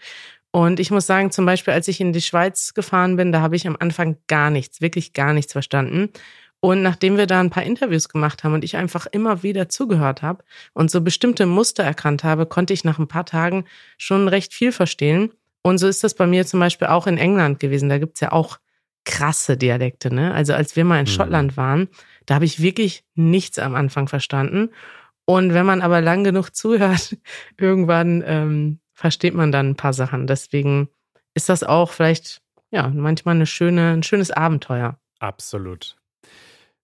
Und 0.51 0.79
ich 0.79 0.91
muss 0.91 1.05
sagen, 1.05 1.31
zum 1.31 1.45
Beispiel, 1.45 1.73
als 1.73 1.87
ich 1.87 2.01
in 2.01 2.13
die 2.13 2.21
Schweiz 2.21 2.73
gefahren 2.73 3.15
bin, 3.15 3.31
da 3.31 3.41
habe 3.41 3.55
ich 3.55 3.67
am 3.67 3.77
Anfang 3.79 4.17
gar 4.27 4.49
nichts, 4.49 4.81
wirklich 4.81 5.13
gar 5.13 5.33
nichts 5.33 5.51
verstanden. 5.51 6.09
Und 6.59 6.81
nachdem 6.81 7.17
wir 7.17 7.27
da 7.27 7.39
ein 7.39 7.51
paar 7.51 7.63
Interviews 7.63 8.09
gemacht 8.09 8.43
haben 8.43 8.53
und 8.53 8.63
ich 8.63 8.77
einfach 8.77 9.05
immer 9.05 9.43
wieder 9.43 9.69
zugehört 9.69 10.23
habe 10.23 10.43
und 10.73 10.89
so 10.89 11.01
bestimmte 11.01 11.45
Muster 11.45 11.83
erkannt 11.83 12.23
habe, 12.23 12.47
konnte 12.47 12.73
ich 12.73 12.83
nach 12.83 12.97
ein 12.97 13.07
paar 13.07 13.25
Tagen 13.25 13.65
schon 13.97 14.27
recht 14.27 14.53
viel 14.53 14.71
verstehen. 14.71 15.31
Und 15.61 15.77
so 15.77 15.87
ist 15.87 16.03
das 16.03 16.15
bei 16.15 16.25
mir 16.25 16.45
zum 16.45 16.59
Beispiel 16.59 16.87
auch 16.87 17.05
in 17.07 17.17
England 17.17 17.59
gewesen. 17.59 17.89
Da 17.89 17.99
gibt's 17.99 18.21
ja 18.21 18.31
auch 18.31 18.57
krasse 19.07 19.57
Dialekte. 19.57 20.13
Ne? 20.13 20.33
Also 20.33 20.53
als 20.53 20.75
wir 20.75 20.85
mal 20.85 20.99
in 20.99 21.05
mhm. 21.05 21.11
Schottland 21.11 21.57
waren, 21.57 21.87
da 22.25 22.35
habe 22.35 22.45
ich 22.45 22.61
wirklich 22.61 23.05
nichts 23.15 23.57
am 23.57 23.73
Anfang 23.73 24.07
verstanden. 24.07 24.69
Und 25.25 25.53
wenn 25.53 25.65
man 25.65 25.81
aber 25.81 26.01
lang 26.01 26.23
genug 26.23 26.53
zuhört, 26.53 27.17
irgendwann 27.57 28.23
ähm, 28.25 28.79
versteht 28.93 29.33
man 29.33 29.51
dann 29.51 29.69
ein 29.69 29.75
paar 29.75 29.93
Sachen. 29.93 30.27
Deswegen 30.27 30.89
ist 31.33 31.49
das 31.49 31.63
auch 31.63 31.91
vielleicht 31.91 32.41
ja 32.69 32.89
manchmal 32.89 33.35
eine 33.35 33.45
schöne, 33.45 33.93
ein 33.93 34.03
schönes 34.03 34.29
Abenteuer. 34.29 34.99
Absolut. 35.19 35.95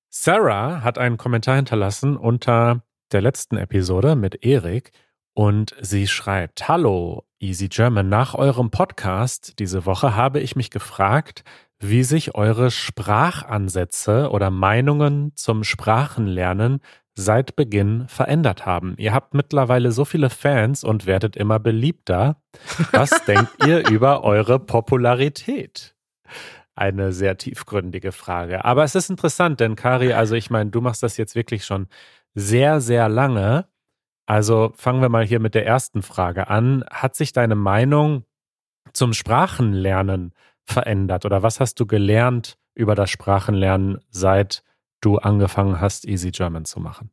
Sarah 0.10 0.82
hat 0.82 0.98
einen 0.98 1.18
Kommentar 1.18 1.58
hinterlassen 1.58 2.16
unter 2.16 2.84
der 3.12 3.22
letzten 3.22 3.58
Episode 3.58 4.16
mit 4.16 4.46
Erik 4.46 4.92
und 5.34 5.76
sie 5.82 6.08
schreibt, 6.08 6.68
Hallo, 6.68 7.26
Easy 7.40 7.68
German, 7.68 8.08
nach 8.08 8.34
eurem 8.36 8.72
Podcast 8.72 9.60
diese 9.60 9.86
Woche 9.86 10.16
habe 10.16 10.40
ich 10.40 10.56
mich 10.56 10.70
gefragt, 10.70 11.44
wie 11.90 12.04
sich 12.04 12.36
eure 12.36 12.72
Sprachansätze 12.72 14.30
oder 14.32 14.50
Meinungen 14.50 15.32
zum 15.36 15.64
Sprachenlernen 15.64 16.80
seit 17.16 17.56
Beginn 17.56 18.08
verändert 18.08 18.66
haben. 18.66 18.96
Ihr 18.98 19.14
habt 19.14 19.34
mittlerweile 19.34 19.92
so 19.92 20.04
viele 20.04 20.30
Fans 20.30 20.84
und 20.84 21.06
werdet 21.06 21.36
immer 21.36 21.60
beliebter. 21.60 22.42
Was 22.92 23.10
denkt 23.28 23.66
ihr 23.66 23.88
über 23.90 24.24
eure 24.24 24.60
Popularität? 24.60 25.94
eine 26.76 27.14
sehr 27.14 27.38
tiefgründige 27.38 28.12
Frage. 28.12 28.66
Aber 28.66 28.84
es 28.84 28.96
ist 28.96 29.10
interessant, 29.10 29.60
denn 29.60 29.76
Kari, 29.76 30.14
also 30.14 30.36
ich 30.36 30.50
meine, 30.50 30.72
du 30.72 30.82
machst 30.82 31.04
das 31.04 31.18
jetzt 31.18 31.36
wirklich 31.36 31.66
schon 31.66 31.88
sehr, 32.34 32.82
sehr 32.82 33.10
lange. 33.10 33.68
Also 34.26 34.74
fangen 34.76 35.02
wir 35.02 35.10
mal 35.10 35.26
hier 35.26 35.40
mit 35.40 35.54
der 35.54 35.66
ersten 35.66 36.02
Frage 36.02 36.48
an. 36.48 36.84
Hat 36.90 37.16
sich 37.16 37.34
deine 37.34 37.56
Meinung 37.56 38.26
zum 38.92 39.14
Sprachenlernen 39.14 40.34
verändert 40.66 41.26
oder 41.26 41.44
was 41.44 41.60
hast 41.60 41.80
du 41.80 41.86
gelernt 41.86 42.58
über 42.74 42.96
das 42.96 43.10
Sprachenlernen, 43.10 44.00
seit 44.10 44.64
du 45.02 45.18
angefangen 45.18 45.80
hast, 45.80 46.06
Easy 46.06 46.32
German 46.32 46.66
zu 46.66 46.80
machen? 46.80 47.12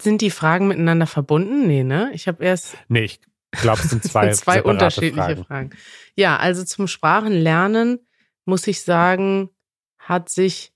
Sind 0.00 0.20
die 0.20 0.30
Fragen 0.30 0.68
miteinander 0.68 1.06
verbunden? 1.06 1.66
Nee, 1.66 1.84
ne? 1.84 2.10
Ich 2.12 2.28
habe 2.28 2.44
erst. 2.44 2.76
Nee, 2.88 3.04
ich 3.04 3.20
glaube, 3.52 3.80
es 3.84 3.90
sind 3.90 4.04
zwei, 4.04 4.30
zwei 4.32 4.62
unterschiedliche 4.62 5.14
Fragen. 5.14 5.44
Fragen. 5.44 5.70
Ja, 6.14 6.36
also 6.36 6.64
zum 6.64 6.86
Sprachenlernen 6.86 8.00
muss 8.44 8.66
ich 8.66 8.82
sagen, 8.82 9.50
hat 9.98 10.28
sich 10.28 10.72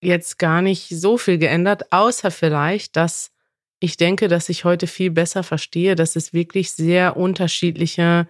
jetzt 0.00 0.38
gar 0.38 0.62
nicht 0.62 0.88
so 0.88 1.16
viel 1.16 1.38
geändert, 1.38 1.92
außer 1.92 2.30
vielleicht, 2.30 2.96
dass 2.96 3.30
ich 3.78 3.96
denke, 3.96 4.28
dass 4.28 4.48
ich 4.48 4.64
heute 4.64 4.86
viel 4.86 5.10
besser 5.10 5.42
verstehe, 5.42 5.96
dass 5.96 6.16
es 6.16 6.32
wirklich 6.32 6.72
sehr 6.72 7.16
unterschiedliche 7.16 8.28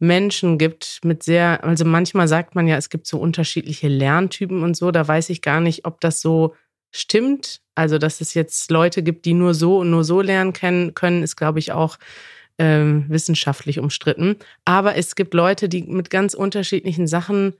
Menschen 0.00 0.58
gibt 0.58 1.00
mit 1.04 1.22
sehr, 1.22 1.62
also 1.62 1.84
manchmal 1.84 2.26
sagt 2.26 2.54
man 2.54 2.66
ja, 2.66 2.76
es 2.76 2.88
gibt 2.88 3.06
so 3.06 3.18
unterschiedliche 3.18 3.86
Lerntypen 3.86 4.62
und 4.62 4.76
so, 4.76 4.90
da 4.90 5.06
weiß 5.06 5.30
ich 5.30 5.42
gar 5.42 5.60
nicht, 5.60 5.84
ob 5.84 6.00
das 6.00 6.20
so 6.20 6.54
stimmt. 6.90 7.60
Also, 7.74 7.98
dass 7.98 8.20
es 8.20 8.34
jetzt 8.34 8.70
Leute 8.70 9.02
gibt, 9.02 9.24
die 9.26 9.34
nur 9.34 9.54
so 9.54 9.78
und 9.78 9.90
nur 9.90 10.04
so 10.04 10.20
lernen 10.20 10.52
können, 10.52 11.22
ist, 11.22 11.36
glaube 11.36 11.58
ich, 11.58 11.72
auch 11.72 11.98
ähm, 12.58 13.04
wissenschaftlich 13.08 13.78
umstritten. 13.78 14.36
Aber 14.64 14.96
es 14.96 15.14
gibt 15.14 15.34
Leute, 15.34 15.68
die 15.68 15.82
mit 15.82 16.10
ganz 16.10 16.34
unterschiedlichen 16.34 17.06
Sachen 17.06 17.54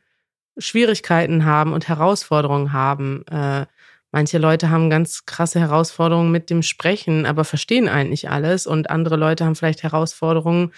Schwierigkeiten 0.59 1.45
haben 1.45 1.73
und 1.73 1.89
Herausforderungen 1.89 2.73
haben. 2.73 3.25
Äh, 3.31 3.67
manche 4.13 4.39
Leute 4.39 4.71
haben 4.71 4.91
ganz 4.91 5.27
krasse 5.27 5.61
Herausforderungen 5.61 6.33
mit 6.33 6.51
dem 6.51 6.63
Sprechen, 6.63 7.25
aber 7.27 7.45
verstehen 7.45 7.89
eigentlich 7.89 8.31
alles. 8.31 8.67
Und 8.67 8.91
andere 8.91 9.17
Leute 9.17 9.45
haben 9.45 9.57
vielleicht 9.57 9.83
Herausforderungen 9.83 10.73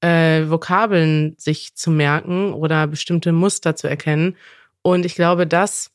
äh, 0.00 0.48
Vokabeln 0.48 1.34
sich 1.38 1.74
zu 1.74 1.90
merken 1.90 2.52
oder 2.52 2.86
bestimmte 2.86 3.32
Muster 3.32 3.76
zu 3.76 3.88
erkennen. 3.88 4.36
Und 4.82 5.04
ich 5.04 5.14
glaube, 5.14 5.46
das 5.46 5.90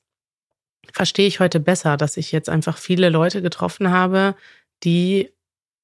verstehe 0.94 1.28
ich 1.28 1.40
heute 1.40 1.60
besser, 1.60 1.98
dass 1.98 2.18
ich 2.18 2.32
jetzt 2.32 2.50
einfach 2.50 2.78
viele 2.78 3.10
Leute 3.10 3.42
getroffen 3.42 3.92
habe, 3.92 4.36
die 4.84 5.30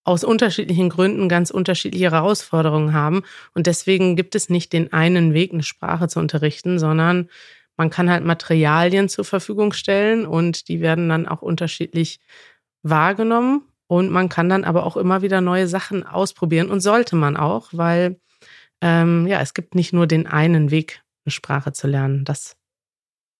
aus 0.04 0.24
unterschiedlichen 0.24 0.90
Gründen 0.90 1.28
ganz 1.28 1.52
unterschiedliche 1.52 2.12
Herausforderungen 2.12 2.94
haben. 2.94 3.24
Und 3.54 3.68
deswegen 3.68 4.16
gibt 4.16 4.36
es 4.36 4.50
nicht 4.50 4.72
den 4.72 4.94
einen 4.94 5.34
Weg, 5.34 5.52
eine 5.52 5.64
Sprache 5.64 6.08
zu 6.08 6.20
unterrichten, 6.20 6.80
sondern 6.80 7.30
man 7.76 7.90
kann 7.90 8.10
halt 8.10 8.24
Materialien 8.24 9.10
zur 9.10 9.26
Verfügung 9.26 9.74
stellen 9.74 10.26
und 10.26 10.70
die 10.70 10.82
werden 10.82 11.10
dann 11.10 11.28
auch 11.28 11.42
unterschiedlich 11.42 12.20
wahrgenommen. 12.84 13.64
Und 13.88 14.12
man 14.12 14.30
kann 14.30 14.50
dann 14.50 14.64
aber 14.64 14.86
auch 14.86 14.98
immer 14.98 15.22
wieder 15.22 15.42
neue 15.42 15.68
Sachen 15.68 16.06
ausprobieren 16.06 16.70
und 16.70 16.82
sollte 16.82 17.16
man 17.16 17.38
auch, 17.38 17.70
weil 17.72 18.20
ähm, 18.82 19.26
ja, 19.28 19.42
es 19.42 19.54
gibt 19.54 19.76
nicht 19.76 19.94
nur 19.94 20.08
den 20.08 20.28
einen 20.28 20.72
Weg, 20.72 21.02
eine 21.26 21.32
Sprache 21.32 21.72
zu 21.72 21.88
lernen. 21.88 22.26
Das 22.26 22.58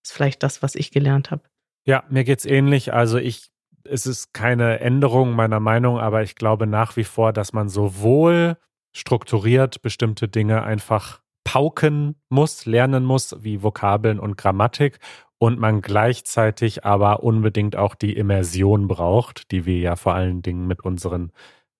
ist 0.04 0.14
vielleicht 0.14 0.42
das, 0.44 0.64
was 0.64 0.76
ich 0.76 0.92
gelernt 0.92 1.32
habe. 1.32 1.44
Ja, 1.86 2.04
mir 2.10 2.24
geht's 2.24 2.46
ähnlich. 2.46 2.94
Also 2.94 3.18
ich, 3.18 3.50
es 3.84 4.06
ist 4.06 4.34
keine 4.34 4.80
Änderung 4.80 5.34
meiner 5.34 5.60
Meinung, 5.60 6.00
aber 6.00 6.24
ich 6.24 6.36
glaube 6.36 6.66
nach 6.66 6.96
wie 6.98 7.04
vor, 7.04 7.34
dass 7.34 7.54
man 7.54 7.70
sowohl 7.70 8.58
strukturiert 8.96 9.82
bestimmte 9.82 10.28
Dinge 10.28 10.64
einfach 10.64 11.22
pauken 11.44 12.16
muss, 12.30 12.66
lernen 12.66 13.06
muss, 13.06 13.36
wie 13.40 13.64
Vokabeln 13.64 14.20
und 14.20 14.38
Grammatik 14.38 15.00
und 15.40 15.60
man 15.60 15.82
gleichzeitig 15.82 16.86
aber 16.86 17.24
unbedingt 17.24 17.76
auch 17.76 17.96
die 17.96 18.16
Immersion 18.16 18.88
braucht, 18.88 19.52
die 19.52 19.66
wir 19.66 19.78
ja 19.78 19.96
vor 19.96 20.14
allen 20.14 20.42
Dingen 20.42 20.68
mit 20.68 20.82
unseren 20.82 21.32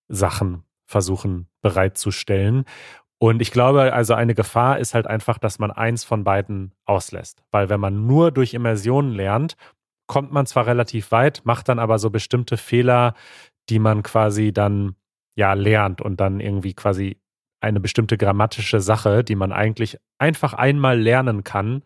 Sachen 0.08 0.64
versuchen 0.86 1.48
bereitzustellen. 1.62 2.66
Und 3.20 3.42
ich 3.42 3.52
glaube, 3.52 3.94
also 3.94 4.14
eine 4.14 4.36
Gefahr 4.36 4.78
ist 4.78 4.94
halt 4.94 5.08
einfach, 5.08 5.40
dass 5.40 5.58
man 5.58 5.72
eins 5.72 6.04
von 6.04 6.24
beiden 6.24 6.74
auslässt. 6.86 7.44
Weil 7.52 7.70
wenn 7.70 7.80
man 7.80 8.06
nur 8.06 8.32
durch 8.32 8.54
Immersion 8.54 9.12
lernt, 9.12 9.56
kommt 10.06 10.32
man 10.32 10.46
zwar 10.46 10.68
relativ 10.68 11.12
weit, 11.12 11.42
macht 11.44 11.68
dann 11.68 11.80
aber 11.80 12.00
so 12.00 12.10
bestimmte 12.10 12.58
Fehler, 12.58 13.16
die 13.70 13.80
man 13.80 14.04
quasi 14.04 14.54
dann 14.54 14.96
ja 15.36 15.54
lernt 15.54 16.00
und 16.00 16.22
dann 16.22 16.40
irgendwie 16.40 16.74
quasi 16.74 17.20
eine 17.60 17.80
bestimmte 17.80 18.18
grammatische 18.18 18.80
Sache, 18.80 19.24
die 19.24 19.36
man 19.36 19.52
eigentlich 19.52 19.98
einfach 20.20 20.54
einmal 20.54 21.00
lernen 21.00 21.44
kann, 21.44 21.84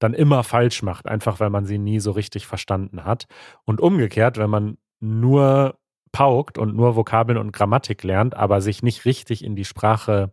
dann 0.00 0.14
immer 0.14 0.42
falsch 0.42 0.82
macht, 0.82 1.06
einfach 1.06 1.38
weil 1.38 1.50
man 1.50 1.66
sie 1.66 1.78
nie 1.78 2.00
so 2.00 2.10
richtig 2.10 2.46
verstanden 2.46 3.04
hat. 3.04 3.26
Und 3.64 3.80
umgekehrt, 3.80 4.38
wenn 4.38 4.50
man 4.50 4.78
nur 4.98 5.78
paukt 6.10 6.58
und 6.58 6.74
nur 6.74 6.96
Vokabeln 6.96 7.38
und 7.38 7.52
Grammatik 7.52 8.02
lernt, 8.02 8.34
aber 8.34 8.60
sich 8.60 8.82
nicht 8.82 9.04
richtig 9.04 9.44
in 9.44 9.54
die 9.54 9.64
Sprache 9.64 10.32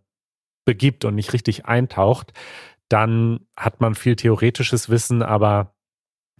begibt 0.65 1.05
und 1.05 1.13
nicht 1.13 1.33
richtig 1.33 1.65
eintaucht, 1.65 2.33
dann 2.89 3.41
hat 3.55 3.81
man 3.81 3.93
viel 3.93 4.15
theoretisches 4.15 4.89
Wissen, 4.89 5.21
aber 5.21 5.75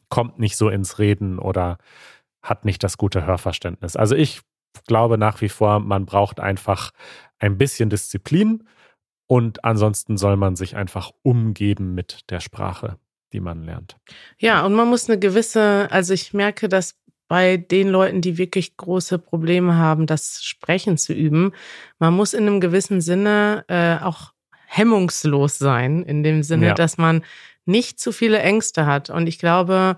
kommt 0.09 0.39
nicht 0.39 0.55
so 0.55 0.69
ins 0.69 0.97
Reden 0.97 1.37
oder 1.37 1.77
hat 2.41 2.63
nicht 2.65 2.83
das 2.83 2.97
gute 2.97 3.25
Hörverständnis. 3.25 3.97
Also 3.97 4.15
ich 4.15 4.41
glaube 4.87 5.17
nach 5.17 5.41
wie 5.41 5.49
vor, 5.49 5.79
man 5.81 6.05
braucht 6.05 6.39
einfach 6.39 6.91
ein 7.39 7.57
bisschen 7.57 7.89
Disziplin 7.89 8.63
und 9.27 9.65
ansonsten 9.65 10.17
soll 10.17 10.37
man 10.37 10.55
sich 10.55 10.77
einfach 10.77 11.11
umgeben 11.23 11.93
mit 11.93 12.29
der 12.29 12.39
Sprache 12.39 12.97
die 13.33 13.39
man 13.39 13.63
lernt. 13.63 13.97
Ja, 14.37 14.65
und 14.65 14.73
man 14.73 14.87
muss 14.87 15.09
eine 15.09 15.19
gewisse, 15.19 15.87
also 15.91 16.13
ich 16.13 16.33
merke, 16.33 16.69
dass 16.69 16.95
bei 17.27 17.57
den 17.57 17.89
Leuten, 17.89 18.21
die 18.21 18.37
wirklich 18.37 18.77
große 18.77 19.19
Probleme 19.19 19.75
haben, 19.75 20.05
das 20.05 20.43
Sprechen 20.43 20.97
zu 20.97 21.13
üben, 21.13 21.51
man 21.99 22.13
muss 22.13 22.33
in 22.33 22.47
einem 22.47 22.61
gewissen 22.61 23.01
Sinne 23.01 23.65
äh, 23.67 24.03
auch 24.03 24.31
hemmungslos 24.65 25.57
sein, 25.57 26.03
in 26.03 26.23
dem 26.23 26.43
Sinne, 26.43 26.67
ja. 26.67 26.73
dass 26.73 26.97
man 26.97 27.23
nicht 27.65 27.99
zu 27.99 28.11
viele 28.11 28.39
Ängste 28.39 28.85
hat. 28.85 29.09
Und 29.09 29.27
ich 29.27 29.39
glaube, 29.39 29.97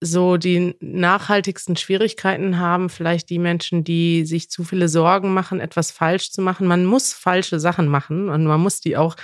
so 0.00 0.38
die 0.38 0.74
nachhaltigsten 0.80 1.76
Schwierigkeiten 1.76 2.58
haben 2.58 2.88
vielleicht 2.88 3.28
die 3.28 3.38
Menschen, 3.38 3.84
die 3.84 4.24
sich 4.24 4.50
zu 4.50 4.64
viele 4.64 4.88
Sorgen 4.88 5.34
machen, 5.34 5.60
etwas 5.60 5.90
falsch 5.90 6.30
zu 6.30 6.40
machen. 6.40 6.66
Man 6.66 6.86
muss 6.86 7.12
falsche 7.12 7.60
Sachen 7.60 7.86
machen 7.86 8.30
und 8.30 8.46
man 8.46 8.60
muss 8.60 8.80
die 8.80 8.96
auch 8.96 9.16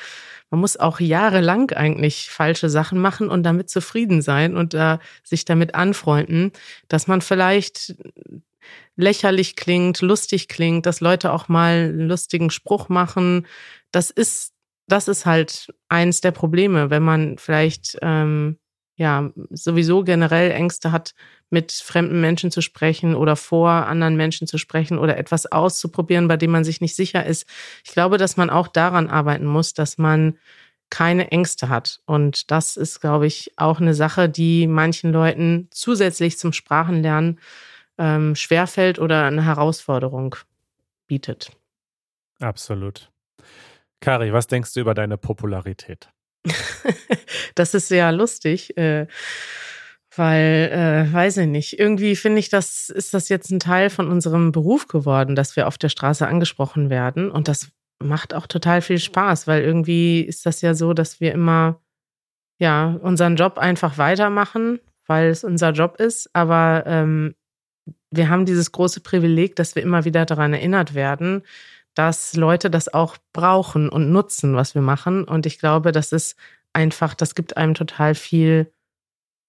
man 0.50 0.60
muss 0.60 0.76
auch 0.76 1.00
jahrelang 1.00 1.72
eigentlich 1.72 2.30
falsche 2.30 2.70
Sachen 2.70 3.00
machen 3.00 3.30
und 3.30 3.42
damit 3.42 3.68
zufrieden 3.68 4.22
sein 4.22 4.56
und 4.56 4.74
äh, 4.74 4.98
sich 5.24 5.44
damit 5.44 5.74
anfreunden, 5.74 6.52
dass 6.86 7.08
man 7.08 7.20
vielleicht 7.20 7.96
lächerlich 8.96 9.56
klingt, 9.56 10.00
lustig 10.02 10.48
klingt, 10.48 10.86
dass 10.86 11.00
Leute 11.00 11.32
auch 11.32 11.48
mal 11.48 11.90
einen 11.90 12.08
lustigen 12.08 12.50
Spruch 12.50 12.88
machen. 12.88 13.46
Das 13.90 14.10
ist, 14.10 14.52
das 14.86 15.08
ist 15.08 15.26
halt 15.26 15.74
eins 15.88 16.20
der 16.20 16.30
Probleme, 16.30 16.90
wenn 16.90 17.02
man 17.02 17.38
vielleicht 17.38 17.98
ähm, 18.02 18.58
ja 18.96 19.30
sowieso 19.50 20.02
generell 20.02 20.50
Ängste 20.50 20.90
hat, 20.90 21.14
mit 21.50 21.72
fremden 21.72 22.20
Menschen 22.20 22.50
zu 22.50 22.60
sprechen 22.60 23.14
oder 23.14 23.36
vor 23.36 23.70
anderen 23.70 24.16
Menschen 24.16 24.46
zu 24.46 24.58
sprechen 24.58 24.98
oder 24.98 25.16
etwas 25.16 25.46
auszuprobieren, 25.46 26.28
bei 26.28 26.36
dem 26.36 26.50
man 26.50 26.64
sich 26.64 26.80
nicht 26.80 26.96
sicher 26.96 27.24
ist. 27.24 27.46
Ich 27.84 27.92
glaube, 27.92 28.18
dass 28.18 28.36
man 28.36 28.50
auch 28.50 28.68
daran 28.68 29.08
arbeiten 29.08 29.46
muss, 29.46 29.74
dass 29.74 29.98
man 29.98 30.38
keine 30.90 31.30
Ängste 31.30 31.68
hat. 31.68 32.00
Und 32.06 32.50
das 32.50 32.76
ist, 32.76 33.00
glaube 33.00 33.26
ich, 33.26 33.52
auch 33.56 33.80
eine 33.80 33.94
Sache, 33.94 34.28
die 34.28 34.66
manchen 34.66 35.12
Leuten 35.12 35.68
zusätzlich 35.70 36.38
zum 36.38 36.52
Sprachenlernen 36.52 37.40
ähm, 37.98 38.34
schwerfällt 38.34 38.98
oder 38.98 39.24
eine 39.24 39.44
Herausforderung 39.44 40.36
bietet. 41.06 41.50
Absolut. 42.40 43.10
Kari, 44.00 44.32
was 44.32 44.46
denkst 44.46 44.74
du 44.74 44.80
über 44.80 44.94
deine 44.94 45.16
Popularität? 45.16 46.10
das 47.54 47.74
ist 47.74 47.88
sehr 47.88 48.12
lustig. 48.12 48.76
Äh, 48.76 49.06
weil, 50.16 50.70
äh, 50.72 51.12
weiß 51.12 51.38
ich 51.38 51.46
nicht, 51.46 51.78
irgendwie 51.78 52.16
finde 52.16 52.38
ich, 52.38 52.48
das 52.48 52.88
ist 52.88 53.12
das 53.12 53.28
jetzt 53.28 53.50
ein 53.50 53.60
Teil 53.60 53.90
von 53.90 54.10
unserem 54.10 54.50
Beruf 54.50 54.88
geworden, 54.88 55.36
dass 55.36 55.56
wir 55.56 55.66
auf 55.66 55.78
der 55.78 55.90
Straße 55.90 56.26
angesprochen 56.26 56.88
werden. 56.88 57.30
Und 57.30 57.48
das 57.48 57.68
macht 58.02 58.34
auch 58.34 58.46
total 58.46 58.80
viel 58.82 58.98
Spaß, 58.98 59.46
weil 59.46 59.62
irgendwie 59.62 60.20
ist 60.20 60.46
das 60.46 60.60
ja 60.62 60.74
so, 60.74 60.94
dass 60.94 61.20
wir 61.20 61.32
immer, 61.32 61.80
ja, 62.58 62.98
unseren 63.02 63.36
Job 63.36 63.58
einfach 63.58 63.98
weitermachen, 63.98 64.80
weil 65.06 65.28
es 65.28 65.44
unser 65.44 65.72
Job 65.72 65.96
ist. 66.00 66.30
Aber 66.32 66.84
ähm, 66.86 67.34
wir 68.10 68.28
haben 68.28 68.46
dieses 68.46 68.72
große 68.72 69.00
Privileg, 69.00 69.56
dass 69.56 69.74
wir 69.74 69.82
immer 69.82 70.04
wieder 70.04 70.24
daran 70.24 70.54
erinnert 70.54 70.94
werden, 70.94 71.42
dass 71.96 72.36
Leute 72.36 72.70
das 72.70 72.92
auch 72.92 73.16
brauchen 73.32 73.88
und 73.88 74.12
nutzen, 74.12 74.54
was 74.54 74.74
wir 74.76 74.82
machen. 74.82 75.24
Und 75.24 75.46
ich 75.46 75.58
glaube, 75.58 75.92
das 75.92 76.12
ist 76.12 76.36
einfach, 76.72 77.14
das 77.14 77.34
gibt 77.34 77.56
einem 77.56 77.74
total 77.74 78.14
viel 78.14 78.70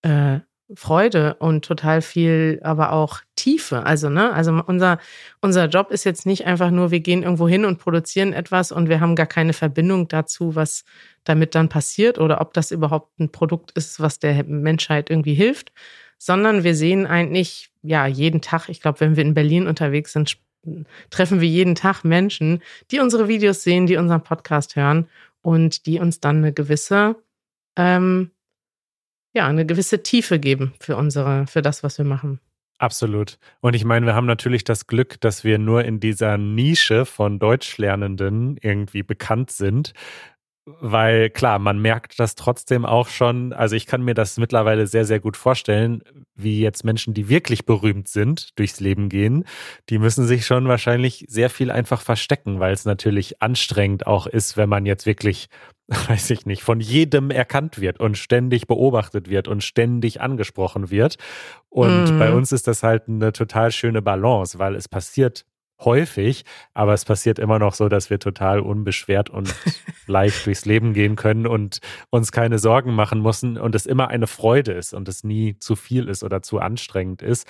äh, 0.02 0.40
Freude 0.76 1.36
und 1.36 1.64
total 1.64 2.02
viel, 2.02 2.60
aber 2.64 2.92
auch 2.94 3.20
Tiefe. 3.36 3.86
Also, 3.86 4.10
ne, 4.10 4.34
also 4.34 4.52
unser, 4.66 5.00
unser 5.42 5.68
Job 5.68 5.92
ist 5.92 6.04
jetzt 6.04 6.26
nicht 6.26 6.46
einfach 6.46 6.72
nur, 6.72 6.92
wir 6.92 7.00
gehen 7.02 7.24
irgendwo 7.24 7.48
hin 7.48 7.66
und 7.66 7.80
produzieren 7.80 8.34
etwas 8.34 8.72
und 8.72 8.90
wir 8.90 9.00
haben 9.00 9.16
gar 9.16 9.28
keine 9.28 9.54
Verbindung 9.54 10.08
dazu, 10.08 10.56
was 10.56 10.84
damit 11.24 11.56
dann 11.56 11.70
passiert 11.70 12.18
oder 12.18 12.42
ob 12.42 12.54
das 12.54 12.72
überhaupt 12.72 13.20
ein 13.20 13.32
Produkt 13.32 13.72
ist, 13.72 14.00
was 14.00 14.20
der 14.20 14.44
Menschheit 14.46 15.10
irgendwie 15.10 15.36
hilft, 15.36 15.72
sondern 16.18 16.64
wir 16.64 16.76
sehen 16.76 17.08
eigentlich, 17.08 17.70
ja, 17.82 18.06
jeden 18.08 18.42
Tag, 18.42 18.68
ich 18.70 18.82
glaube, 18.82 19.02
wenn 19.02 19.16
wir 19.16 19.24
in 19.24 19.34
Berlin 19.34 19.68
unterwegs 19.68 20.14
sind, 20.14 20.38
treffen 21.10 21.42
wir 21.42 21.48
jeden 21.48 21.76
Tag 21.76 22.04
Menschen, 22.04 22.62
die 22.92 23.00
unsere 23.00 23.28
Videos 23.28 23.64
sehen, 23.64 23.88
die 23.88 23.98
unseren 23.98 24.24
Podcast 24.24 24.76
hören 24.76 25.08
und 25.42 25.86
die 25.86 26.00
uns 26.00 26.20
dann 26.20 26.38
eine 26.38 26.54
gewisse, 26.54 27.16
ähm, 27.76 28.32
ja, 29.34 29.48
eine 29.48 29.66
gewisse 29.66 30.04
Tiefe 30.04 30.40
geben 30.40 30.74
für 30.80 30.96
unsere, 30.96 31.48
für 31.48 31.62
das, 31.62 31.84
was 31.84 31.98
wir 31.98 32.06
machen. 32.06 32.40
Absolut. 32.80 33.40
Und 33.60 33.76
ich 33.76 33.86
meine, 33.86 34.06
wir 34.06 34.14
haben 34.14 34.28
natürlich 34.28 34.64
das 34.64 34.86
Glück, 34.86 35.20
dass 35.22 35.44
wir 35.44 35.58
nur 35.58 35.84
in 35.84 36.00
dieser 36.00 36.38
Nische 36.38 37.06
von 37.06 37.40
Deutschlernenden 37.40 38.58
irgendwie 38.62 39.02
bekannt 39.02 39.50
sind. 39.50 39.94
Weil 40.82 41.30
klar, 41.30 41.60
man 41.60 41.80
merkt 41.80 42.20
das 42.20 42.36
trotzdem 42.36 42.86
auch 42.86 43.08
schon. 43.08 43.54
Also 43.54 43.78
ich 43.78 43.86
kann 43.86 44.04
mir 44.04 44.14
das 44.14 44.38
mittlerweile 44.38 44.86
sehr, 44.86 45.06
sehr 45.06 45.22
gut 45.22 45.38
vorstellen, 45.38 46.04
wie 46.36 46.60
jetzt 46.60 46.84
Menschen, 46.84 47.14
die 47.14 47.30
wirklich 47.30 47.66
berühmt 47.66 48.10
sind, 48.10 48.50
durchs 48.60 48.82
Leben 48.82 49.08
gehen. 49.08 49.46
Die 49.90 49.98
müssen 49.98 50.28
sich 50.28 50.46
schon 50.46 50.68
wahrscheinlich 50.68 51.26
sehr 51.30 51.50
viel 51.50 51.72
einfach 51.72 52.02
verstecken, 52.02 52.60
weil 52.60 52.74
es 52.74 52.84
natürlich 52.84 53.42
anstrengend 53.42 54.08
auch 54.08 54.28
ist, 54.28 54.58
wenn 54.58 54.68
man 54.68 54.86
jetzt 54.86 55.06
wirklich 55.06 55.48
weiß 56.10 56.32
ich 56.32 56.46
nicht, 56.46 56.64
von 56.64 56.82
jedem 56.82 57.32
erkannt 57.32 57.80
wird 57.80 58.00
und 58.00 58.18
ständig 58.18 58.68
beobachtet 58.68 59.30
wird 59.30 59.48
und 59.48 59.64
ständig 59.64 60.20
angesprochen 60.20 60.92
wird. 60.92 61.18
Und 61.70 62.12
mm. 62.12 62.20
bei 62.20 62.34
uns 62.34 62.52
ist 62.52 62.68
das 62.68 62.84
halt 62.84 63.08
eine 63.08 63.32
total 63.32 63.72
schöne 63.72 64.02
Balance, 64.02 64.60
weil 64.60 64.76
es 64.76 64.90
passiert 64.90 65.46
häufig, 65.80 66.44
aber 66.74 66.94
es 66.94 67.06
passiert 67.06 67.40
immer 67.40 67.60
noch 67.60 67.74
so, 67.74 67.90
dass 67.90 68.10
wir 68.10 68.20
total 68.20 68.60
unbeschwert 68.60 69.30
und 69.30 69.54
leicht 70.08 70.46
durchs 70.46 70.66
Leben 70.66 70.94
gehen 70.94 71.16
können 71.16 71.48
und 71.48 71.80
uns 72.10 72.32
keine 72.32 72.60
Sorgen 72.60 72.94
machen 72.94 73.22
müssen 73.22 73.58
und 73.58 73.76
es 73.76 73.86
immer 73.86 74.08
eine 74.08 74.28
Freude 74.28 74.74
ist 74.74 74.94
und 74.94 75.08
es 75.08 75.24
nie 75.24 75.58
zu 75.60 75.76
viel 75.76 76.08
ist 76.08 76.24
oder 76.24 76.42
zu 76.42 76.60
anstrengend 76.60 77.22
ist. 77.22 77.48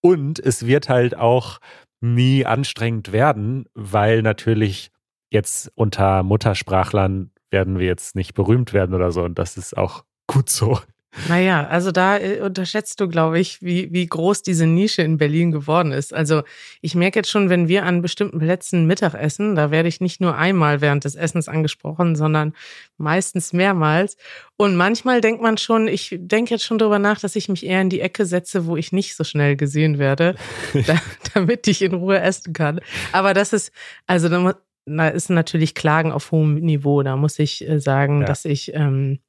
Und 0.00 0.38
es 0.38 0.66
wird 0.66 0.88
halt 0.88 1.16
auch 1.16 1.58
nie 2.00 2.46
anstrengend 2.46 3.12
werden, 3.12 3.66
weil 3.74 4.22
natürlich 4.22 4.90
jetzt 5.30 5.70
unter 5.74 6.22
Muttersprachlern 6.22 7.32
werden 7.50 7.78
wir 7.78 7.86
jetzt 7.86 8.14
nicht 8.14 8.34
berühmt 8.34 8.72
werden 8.72 8.94
oder 8.94 9.10
so. 9.10 9.22
Und 9.24 9.38
das 9.38 9.56
ist 9.56 9.76
auch 9.76 10.04
gut 10.26 10.48
so. 10.48 10.78
Naja, 11.26 11.66
also 11.66 11.90
da 11.90 12.18
äh, 12.18 12.40
unterschätzt 12.40 13.00
du, 13.00 13.08
glaube 13.08 13.40
ich, 13.40 13.62
wie, 13.62 13.92
wie 13.92 14.06
groß 14.06 14.42
diese 14.42 14.66
Nische 14.66 15.02
in 15.02 15.16
Berlin 15.16 15.50
geworden 15.50 15.90
ist. 15.90 16.12
Also 16.12 16.42
ich 16.82 16.94
merke 16.94 17.18
jetzt 17.20 17.30
schon, 17.30 17.48
wenn 17.48 17.66
wir 17.66 17.84
an 17.84 18.02
bestimmten 18.02 18.38
Plätzen 18.38 18.86
Mittag 18.86 19.14
essen, 19.14 19.54
da 19.54 19.70
werde 19.70 19.88
ich 19.88 20.00
nicht 20.00 20.20
nur 20.20 20.36
einmal 20.36 20.80
während 20.80 21.04
des 21.04 21.14
Essens 21.14 21.48
angesprochen, 21.48 22.14
sondern 22.14 22.52
meistens 22.98 23.54
mehrmals. 23.54 24.16
Und 24.56 24.76
manchmal 24.76 25.20
denkt 25.22 25.40
man 25.40 25.56
schon, 25.56 25.88
ich 25.88 26.14
denke 26.18 26.54
jetzt 26.54 26.64
schon 26.64 26.78
darüber 26.78 26.98
nach, 26.98 27.20
dass 27.20 27.36
ich 27.36 27.48
mich 27.48 27.64
eher 27.64 27.80
in 27.80 27.90
die 27.90 28.00
Ecke 28.00 28.26
setze, 28.26 28.66
wo 28.66 28.76
ich 28.76 28.92
nicht 28.92 29.16
so 29.16 29.24
schnell 29.24 29.56
gesehen 29.56 29.98
werde, 29.98 30.34
da, 30.86 31.00
damit 31.32 31.66
ich 31.68 31.80
in 31.80 31.94
Ruhe 31.94 32.20
essen 32.20 32.52
kann. 32.52 32.80
Aber 33.12 33.32
das 33.32 33.54
ist, 33.54 33.72
also 34.06 34.28
da 34.28 34.54
na, 34.84 35.08
ist 35.08 35.30
natürlich 35.30 35.74
Klagen 35.74 36.12
auf 36.12 36.32
hohem 36.32 36.56
Niveau. 36.56 37.02
Da 37.02 37.16
muss 37.16 37.38
ich 37.38 37.66
äh, 37.66 37.80
sagen, 37.80 38.20
ja. 38.20 38.26
dass 38.26 38.44
ich, 38.44 38.74
ähm, 38.74 39.20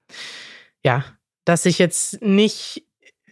ja, 0.84 1.04
dass 1.50 1.66
ich 1.66 1.80
jetzt 1.80 2.22
nicht, 2.22 2.84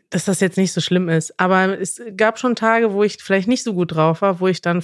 dass 0.10 0.26
das 0.26 0.40
jetzt 0.40 0.58
nicht 0.58 0.74
so 0.74 0.82
schlimm 0.82 1.08
ist. 1.08 1.40
Aber 1.40 1.80
es 1.80 2.02
gab 2.18 2.40
schon 2.40 2.56
Tage, 2.56 2.92
wo 2.92 3.04
ich 3.04 3.22
vielleicht 3.22 3.48
nicht 3.48 3.64
so 3.64 3.76
gut 3.76 3.94
drauf 3.94 4.24
war, 4.24 4.40
wo 4.40 4.48
ich 4.48 4.60
dann 4.60 4.84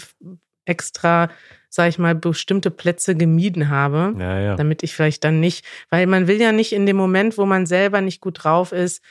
extra, 0.65 1.31
sag 1.67 1.89
ich 1.89 1.97
mal, 1.97 2.13
bestimmte 2.13 2.69
Plätze 2.69 3.15
gemieden 3.15 3.69
habe, 3.69 4.13
ja, 4.19 4.39
ja. 4.39 4.55
damit 4.55 4.83
ich 4.83 4.93
vielleicht 4.93 5.23
dann 5.23 5.39
nicht, 5.39 5.65
weil 5.89 6.05
man 6.05 6.27
will 6.27 6.39
ja 6.39 6.51
nicht 6.51 6.73
in 6.73 6.85
dem 6.85 6.95
Moment, 6.95 7.39
wo 7.39 7.47
man 7.47 7.65
selber 7.65 8.01
nicht 8.01 8.21
gut 8.21 8.43
drauf 8.43 8.71
ist, 8.71 9.01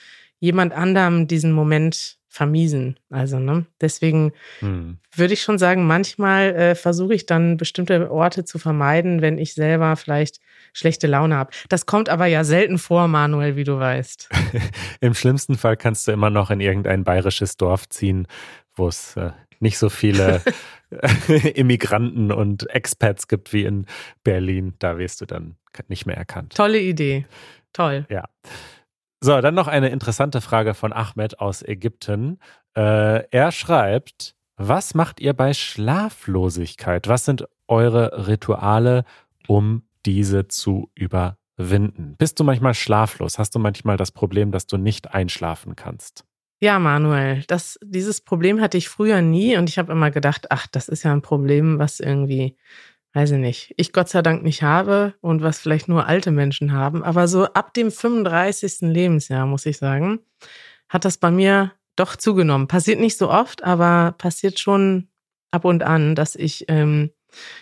jemand 0.43 0.73
anderem 0.73 1.29
diesen 1.29 1.53
Moment 1.53 2.19
vermiesen. 2.27 2.99
Also, 3.11 3.39
ne? 3.39 3.65
Deswegen 3.81 4.33
hm. 4.59 4.99
würde 5.15 5.35
ich 5.35 5.43
schon 5.43 5.59
sagen, 5.59 5.87
manchmal 5.87 6.55
äh, 6.57 6.75
versuche 6.75 7.15
ich 7.15 7.27
dann 7.27 7.57
bestimmte 7.57 8.11
Orte 8.11 8.45
zu 8.45 8.59
vermeiden, 8.59 9.23
wenn 9.23 9.39
ich 9.39 9.55
selber 9.55 9.95
vielleicht 9.95 10.41
schlechte 10.73 11.07
Laune 11.07 11.37
habe. 11.37 11.53
Das 11.69 11.87
kommt 11.87 12.09
aber 12.09 12.27
ja 12.27 12.43
selten 12.43 12.79
vor, 12.79 13.07
Manuel, 13.07 13.55
wie 13.55 13.63
du 13.63 13.79
weißt. 13.79 14.31
Im 15.01 15.15
schlimmsten 15.15 15.57
Fall 15.57 15.77
kannst 15.77 16.09
du 16.09 16.13
immer 16.13 16.31
noch 16.31 16.51
in 16.51 16.61
irgendein 16.61 17.05
bayerisches 17.05 17.57
Dorf 17.57 17.89
ziehen, 17.89 18.27
wo 18.75 18.89
es 18.89 19.17
äh, 19.17 19.31
nicht 19.61 19.79
so 19.79 19.91
viele 19.91 20.43
Immigranten 21.55 22.33
und 22.33 22.69
Expats 22.71 23.29
gibt 23.29 23.53
wie 23.53 23.65
in 23.65 23.87
Berlin. 24.25 24.75
Da 24.81 24.99
wirst 24.99 25.21
du 25.21 25.27
dann 25.27 25.55
nicht 25.87 26.07
mehr 26.07 26.17
erkannt. 26.17 26.57
Tolle 26.57 26.81
Idee. 26.81 27.27
Toll. 27.73 28.07
Ja. 28.11 28.25
So, 29.25 29.41
dann 29.41 29.55
noch 29.55 29.69
eine 29.69 29.91
interessante 29.91 30.41
Frage 30.41 30.75
von 30.75 30.93
Ahmed 30.93 31.39
aus 31.39 31.63
Ägypten. 31.63 32.41
Äh, 32.77 33.25
er 33.31 33.53
schreibt, 33.53 34.35
was 34.57 34.95
macht 34.95 35.21
ihr 35.21 35.33
bei 35.33 35.55
Schlaflosigkeit? 35.55 37.07
Was 37.07 37.25
sind 37.25 37.47
eure 37.69 38.27
Rituale, 38.27 39.05
um 39.47 39.85
diese 40.05 40.49
zu 40.49 40.91
überwinden? 40.97 42.17
Bist 42.19 42.41
du 42.41 42.45
manchmal 42.45 42.75
schlaflos? 42.75 43.39
Hast 43.39 43.55
du 43.55 43.61
manchmal 43.61 43.97
das 43.97 44.11
Problem, 44.11 44.51
dass 44.51 44.67
du 44.67 44.77
nicht 44.77 45.15
einschlafen 45.15 45.77
kannst? 45.77 46.25
Ja, 46.61 46.81
Manuel, 46.81 47.45
das, 47.47 47.79
dieses 47.81 48.23
Problem 48.23 48.61
hatte 48.61 48.77
ich 48.77 48.89
früher 48.89 49.23
nie 49.23 49.57
und 49.57 49.69
ich 49.69 49.79
habe 49.79 49.93
immer 49.93 50.11
gedacht, 50.11 50.47
ach, 50.51 50.67
das 50.67 50.89
ist 50.89 51.05
ja 51.05 51.13
ein 51.13 51.23
Problem, 51.23 51.79
was 51.79 52.01
irgendwie 52.01 52.57
weiß 53.15 53.33
ich 53.33 53.39
nicht, 53.39 53.75
ich 53.77 53.93
Gott 53.93 54.09
sei 54.09 54.23
Dank 54.23 54.43
nicht 54.43 54.63
habe 54.63 55.15
und 55.21 55.43
was 55.43 55.59
vielleicht 55.59 55.89
nur 55.89 56.07
alte 56.07 56.31
Menschen 56.31 56.73
haben. 56.73 57.03
Aber 57.03 57.29
so 57.29 57.45
ab 57.45 57.75
dem 57.75 57.91
35. 57.91 58.81
Lebensjahr, 58.93 59.47
muss 59.47 59.67
ich 59.67 59.79
sagen, 59.79 60.21
hat 60.89 61.05
das 61.05 61.19
bei 61.19 61.31
mir 61.31 61.73
doch 61.97 62.17
zugenommen. 62.17 62.69
Passiert 62.69 63.01
nicht 63.01 63.19
so 63.19 63.31
oft, 63.31 63.65
aber 63.65 64.15
passiert 64.17 64.59
schon 64.59 65.09
ab 65.51 65.65
und 65.65 65.83
an, 65.83 66.15
dass 66.15 66.35
ich, 66.35 66.65
ähm, 66.69 67.11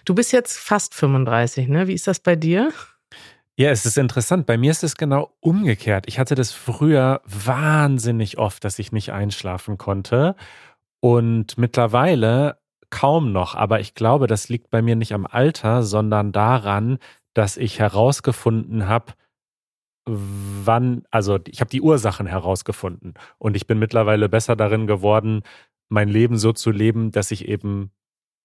du 0.05 0.15
bist 0.15 0.33
jetzt 0.33 0.57
fast 0.57 0.95
35, 0.95 1.69
ne? 1.69 1.89
Wie 1.89 1.95
ist 1.95 2.07
das 2.07 2.21
bei 2.21 2.37
dir? 2.37 2.73
Ja, 3.57 3.71
es 3.71 3.85
ist 3.85 3.99
interessant. 3.99 4.47
Bei 4.47 4.57
mir 4.57 4.71
ist 4.71 4.85
es 4.85 4.97
genau 4.97 5.37
umgekehrt. 5.41 6.05
Ich 6.07 6.19
hatte 6.19 6.35
das 6.35 6.53
früher 6.53 7.21
wahnsinnig 7.27 8.39
oft, 8.39 8.65
dass 8.65 8.79
ich 8.79 8.93
nicht 8.93 9.13
einschlafen 9.13 9.77
konnte. 9.77 10.35
Und 11.01 11.59
mittlerweile 11.59 12.59
kaum 12.91 13.33
noch, 13.33 13.55
aber 13.55 13.81
ich 13.81 13.95
glaube, 13.95 14.27
das 14.27 14.49
liegt 14.49 14.71
bei 14.71 14.83
mir 14.83 14.97
nicht 14.97 15.15
am 15.15 15.27
Alter, 15.27 15.83
sondern 15.83 16.33
daran, 16.33 16.99
dass 17.35 17.57
ich 17.57 17.79
herausgefunden 17.79 18.89
habe, 18.89 19.15
wann, 20.07 21.05
also 21.11 21.39
ich 21.47 21.61
habe 21.61 21.71
die 21.71 21.81
Ursachen 21.81 22.27
herausgefunden. 22.27 23.15
Und 23.39 23.57
ich 23.57 23.67
bin 23.67 23.79
mittlerweile 23.79 24.29
besser 24.29 24.57
darin 24.57 24.87
geworden, 24.87 25.43
mein 25.89 26.09
Leben 26.09 26.39
so 26.39 26.53
zu 26.53 26.71
leben, 26.71 27.11
dass 27.11 27.31
ich 27.31 27.49
eben 27.49 27.91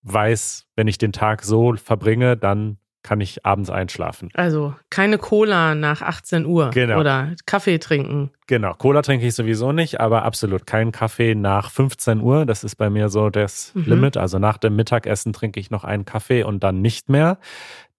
weiß, 0.03 0.67
wenn 0.75 0.88
ich 0.88 0.97
den 0.97 1.13
Tag 1.13 1.43
so 1.43 1.75
verbringe, 1.75 2.38
dann 2.38 2.77
kann 3.06 3.22
ich 3.22 3.46
abends 3.46 3.70
einschlafen. 3.70 4.30
Also 4.34 4.74
keine 4.89 5.20
Cola 5.20 5.76
nach 5.76 6.02
18 6.02 6.44
Uhr 6.48 6.72
genau. 6.72 7.00
oder 7.00 7.36
Kaffee 7.46 7.78
trinken. 7.78 8.32
Genau, 8.48 8.74
Cola 8.74 9.04
trinke 9.04 9.28
ich 9.28 9.36
sowieso 9.36 9.72
nicht, 9.72 10.00
aber 10.00 10.26
absolut 10.26 10.65
kein 10.65 10.91
Kaffee 10.91 11.36
nach 11.36 11.70
15 11.70 12.20
Uhr. 12.20 12.48
Das 12.48 12.63
ist 12.63 12.78
bei 12.78 12.89
mir 12.89 13.10
so 13.10 13.30
das 13.30 13.74
mhm. 13.76 13.84
Limit. 13.86 14.18
Also 14.18 14.39
nach 14.39 14.58
dem 14.58 14.76
Mittagessen 14.76 15.34
trinke 15.34 15.60
ich 15.60 15.70
noch 15.70 15.84
einen 15.84 16.06
Kaffee 16.06 16.44
und 16.44 16.63
dann 16.63 16.82
nicht 16.82 17.08
mehr. 17.08 17.38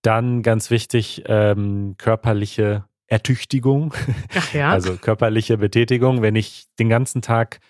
Dann 0.02 0.42
ganz 0.42 0.70
wichtig, 0.70 1.22
ähm, 1.28 1.94
körperliche 1.98 2.84
Ertüchtigung. 3.06 3.94
Ach 4.36 4.52
ja. 4.54 4.70
Also 4.72 4.96
körperliche 4.96 5.58
Betätigung. 5.58 6.20
Wenn 6.20 6.34
ich 6.34 6.64
den 6.80 6.88
ganzen 6.88 7.22
Tag 7.22 7.60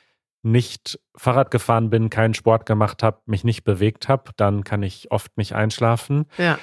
nicht 0.43 0.99
Fahrrad 1.15 1.51
gefahren 1.51 1.91
bin, 1.91 2.09
keinen 2.09 2.33
Sport 2.33 2.65
gemacht 2.65 3.03
habe, 3.03 3.21
mich 3.27 3.45
nicht 3.45 3.65
bewegt 3.65 4.09
habe, 4.09 4.31
dann 4.37 4.65
kann 4.65 4.83
ich 4.83 5.11
oft 5.11 5.37
nicht 5.37 5.55
einschlafen. 5.55 6.25
Ja 6.39 6.59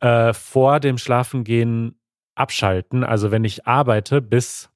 äh, 0.00 0.32
vor 0.32 0.80
dem 0.80 0.98
Schlafengehen 0.98 1.98
abschalten. 2.34 3.04
Also 3.04 3.30
wenn 3.30 3.44
ich 3.44 3.66
arbeite 3.66 4.20
bis 4.20 4.70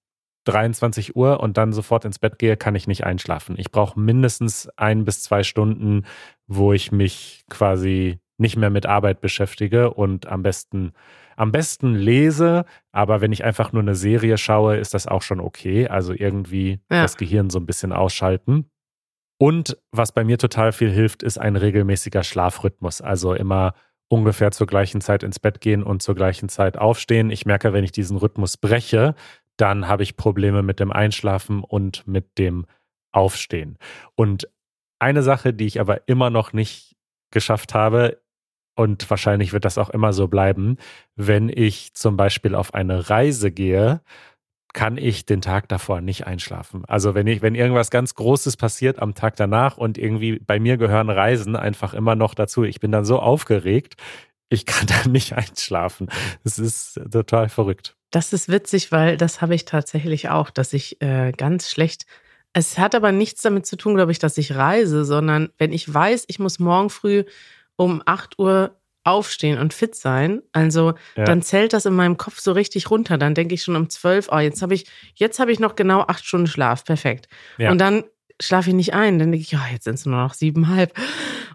23 0.44 1.16
Uhr 1.16 1.40
und 1.40 1.56
dann 1.56 1.72
sofort 1.72 2.04
ins 2.04 2.18
Bett 2.18 2.38
gehe, 2.38 2.56
kann 2.56 2.74
ich 2.74 2.86
nicht 2.86 3.04
einschlafen. 3.04 3.56
Ich 3.58 3.70
brauche 3.70 4.00
mindestens 4.00 4.68
ein 4.76 5.04
bis 5.04 5.22
zwei 5.22 5.42
Stunden, 5.42 6.06
wo 6.46 6.72
ich 6.72 6.92
mich 6.92 7.44
quasi 7.50 8.18
nicht 8.38 8.56
mehr 8.56 8.70
mit 8.70 8.86
Arbeit 8.86 9.20
beschäftige 9.20 9.92
und 9.92 10.26
am 10.26 10.42
besten 10.42 10.92
am 11.36 11.52
besten 11.52 11.94
lese, 11.94 12.66
aber 12.92 13.22
wenn 13.22 13.32
ich 13.32 13.44
einfach 13.44 13.72
nur 13.72 13.80
eine 13.80 13.94
Serie 13.94 14.36
schaue, 14.36 14.76
ist 14.76 14.92
das 14.92 15.06
auch 15.06 15.22
schon 15.22 15.40
okay. 15.40 15.88
Also 15.88 16.12
irgendwie 16.12 16.80
ja. 16.90 17.00
das 17.00 17.16
Gehirn 17.16 17.48
so 17.48 17.58
ein 17.58 17.64
bisschen 17.64 17.94
ausschalten. 17.94 18.66
Und 19.38 19.78
was 19.90 20.12
bei 20.12 20.22
mir 20.22 20.36
total 20.36 20.72
viel 20.72 20.90
hilft, 20.90 21.22
ist 21.22 21.38
ein 21.38 21.56
regelmäßiger 21.56 22.24
Schlafrhythmus. 22.24 23.00
Also 23.00 23.32
immer 23.32 23.72
ungefähr 24.10 24.50
zur 24.50 24.66
gleichen 24.66 25.00
Zeit 25.00 25.22
ins 25.22 25.38
Bett 25.38 25.60
gehen 25.60 25.82
und 25.82 26.02
zur 26.02 26.14
gleichen 26.14 26.48
Zeit 26.48 26.76
aufstehen. 26.76 27.30
Ich 27.30 27.46
merke, 27.46 27.72
wenn 27.72 27.84
ich 27.84 27.92
diesen 27.92 28.16
Rhythmus 28.16 28.56
breche, 28.56 29.14
dann 29.56 29.88
habe 29.88 30.02
ich 30.02 30.16
Probleme 30.16 30.62
mit 30.62 30.80
dem 30.80 30.90
Einschlafen 30.90 31.62
und 31.62 32.06
mit 32.06 32.36
dem 32.36 32.66
Aufstehen. 33.12 33.78
Und 34.16 34.48
eine 34.98 35.22
Sache, 35.22 35.54
die 35.54 35.66
ich 35.66 35.80
aber 35.80 36.08
immer 36.08 36.28
noch 36.28 36.52
nicht 36.52 36.96
geschafft 37.30 37.72
habe, 37.72 38.20
und 38.76 39.10
wahrscheinlich 39.10 39.52
wird 39.52 39.64
das 39.66 39.78
auch 39.78 39.90
immer 39.90 40.12
so 40.12 40.26
bleiben, 40.26 40.78
wenn 41.14 41.50
ich 41.50 41.92
zum 41.94 42.16
Beispiel 42.16 42.54
auf 42.54 42.72
eine 42.72 43.10
Reise 43.10 43.50
gehe, 43.50 44.00
kann 44.72 44.96
ich 44.96 45.26
den 45.26 45.40
Tag 45.40 45.68
davor 45.68 46.00
nicht 46.00 46.26
einschlafen. 46.26 46.84
Also 46.86 47.14
wenn 47.14 47.26
ich, 47.26 47.42
wenn 47.42 47.54
irgendwas 47.54 47.90
ganz 47.90 48.14
Großes 48.14 48.56
passiert 48.56 49.00
am 49.00 49.14
Tag 49.14 49.36
danach 49.36 49.76
und 49.76 49.98
irgendwie 49.98 50.38
bei 50.38 50.60
mir 50.60 50.76
gehören 50.76 51.10
Reisen 51.10 51.56
einfach 51.56 51.94
immer 51.94 52.14
noch 52.14 52.34
dazu. 52.34 52.64
Ich 52.64 52.80
bin 52.80 52.92
dann 52.92 53.04
so 53.04 53.18
aufgeregt, 53.18 53.94
ich 54.48 54.66
kann 54.66 54.86
da 55.04 55.08
nicht 55.08 55.32
einschlafen. 55.34 56.08
Es 56.44 56.58
ist 56.58 57.00
total 57.10 57.48
verrückt. 57.48 57.96
Das 58.10 58.32
ist 58.32 58.48
witzig, 58.48 58.90
weil 58.92 59.16
das 59.16 59.40
habe 59.40 59.54
ich 59.54 59.64
tatsächlich 59.64 60.28
auch, 60.28 60.50
dass 60.50 60.72
ich 60.72 61.00
äh, 61.00 61.32
ganz 61.32 61.70
schlecht. 61.70 62.06
Es 62.52 62.78
hat 62.78 62.96
aber 62.96 63.12
nichts 63.12 63.42
damit 63.42 63.66
zu 63.66 63.76
tun, 63.76 63.94
glaube 63.94 64.10
ich, 64.10 64.18
dass 64.18 64.36
ich 64.36 64.56
reise, 64.56 65.04
sondern 65.04 65.50
wenn 65.58 65.72
ich 65.72 65.92
weiß, 65.92 66.24
ich 66.26 66.40
muss 66.40 66.58
morgen 66.58 66.90
früh 66.90 67.24
um 67.76 68.02
8 68.04 68.38
Uhr 68.38 68.79
aufstehen 69.10 69.58
und 69.58 69.74
fit 69.74 69.94
sein, 69.94 70.42
also 70.52 70.94
ja. 71.16 71.24
dann 71.24 71.42
zählt 71.42 71.72
das 71.72 71.86
in 71.86 71.94
meinem 71.94 72.16
Kopf 72.16 72.40
so 72.40 72.52
richtig 72.52 72.90
runter. 72.90 73.18
Dann 73.18 73.34
denke 73.34 73.54
ich 73.54 73.62
schon 73.62 73.76
um 73.76 73.90
12, 73.90 74.28
oh, 74.32 74.38
jetzt 74.38 74.62
habe 74.62 74.74
ich, 74.74 74.86
jetzt 75.14 75.38
habe 75.38 75.52
ich 75.52 75.60
noch 75.60 75.76
genau 75.76 76.00
acht 76.02 76.24
Stunden 76.24 76.46
Schlaf, 76.46 76.84
perfekt. 76.84 77.28
Ja. 77.58 77.70
Und 77.70 77.78
dann 77.78 78.04
schlafe 78.40 78.70
ich 78.70 78.74
nicht 78.74 78.94
ein. 78.94 79.18
Dann 79.18 79.30
denke 79.30 79.42
ich, 79.44 79.52
ja, 79.52 79.60
jetzt 79.72 79.84
sind 79.84 79.94
es 79.94 80.06
nur 80.06 80.16
noch 80.16 80.34
siebenhalb. 80.34 80.98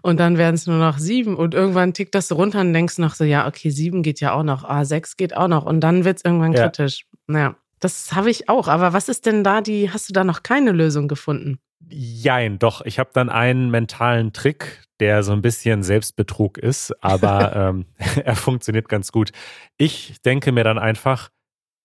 Und 0.02 0.20
dann 0.20 0.38
werden 0.38 0.54
es 0.54 0.66
nur 0.66 0.78
noch 0.78 0.98
sieben. 0.98 1.36
Und 1.36 1.54
irgendwann 1.54 1.92
tickt 1.92 2.14
das 2.14 2.28
so 2.28 2.36
runter 2.36 2.60
und 2.60 2.72
denkst 2.72 2.98
noch 2.98 3.14
so, 3.14 3.24
ja, 3.24 3.46
okay, 3.46 3.70
sieben 3.70 4.02
geht 4.02 4.20
ja 4.20 4.32
auch 4.32 4.44
noch, 4.44 4.64
ah, 4.64 4.84
sechs 4.84 5.16
geht 5.16 5.36
auch 5.36 5.48
noch. 5.48 5.66
Und 5.66 5.80
dann 5.80 6.04
wird 6.04 6.18
es 6.18 6.24
irgendwann 6.24 6.52
ja. 6.52 6.62
kritisch. 6.62 7.06
Naja, 7.26 7.56
das 7.80 8.12
habe 8.14 8.30
ich 8.30 8.48
auch. 8.48 8.68
Aber 8.68 8.92
was 8.92 9.08
ist 9.08 9.26
denn 9.26 9.44
da 9.44 9.60
die, 9.60 9.90
hast 9.90 10.08
du 10.08 10.12
da 10.12 10.24
noch 10.24 10.42
keine 10.42 10.72
Lösung 10.72 11.08
gefunden? 11.08 11.58
Jein, 11.88 12.58
doch. 12.58 12.84
Ich 12.84 12.98
habe 12.98 13.10
dann 13.12 13.28
einen 13.28 13.70
mentalen 13.70 14.32
Trick, 14.32 14.82
der 14.98 15.22
so 15.22 15.32
ein 15.32 15.42
bisschen 15.42 15.82
Selbstbetrug 15.82 16.58
ist, 16.58 16.92
aber 17.02 17.54
ähm, 17.56 17.86
er 18.24 18.36
funktioniert 18.36 18.88
ganz 18.88 19.12
gut. 19.12 19.30
Ich 19.76 20.20
denke 20.22 20.52
mir 20.52 20.64
dann 20.64 20.78
einfach, 20.78 21.30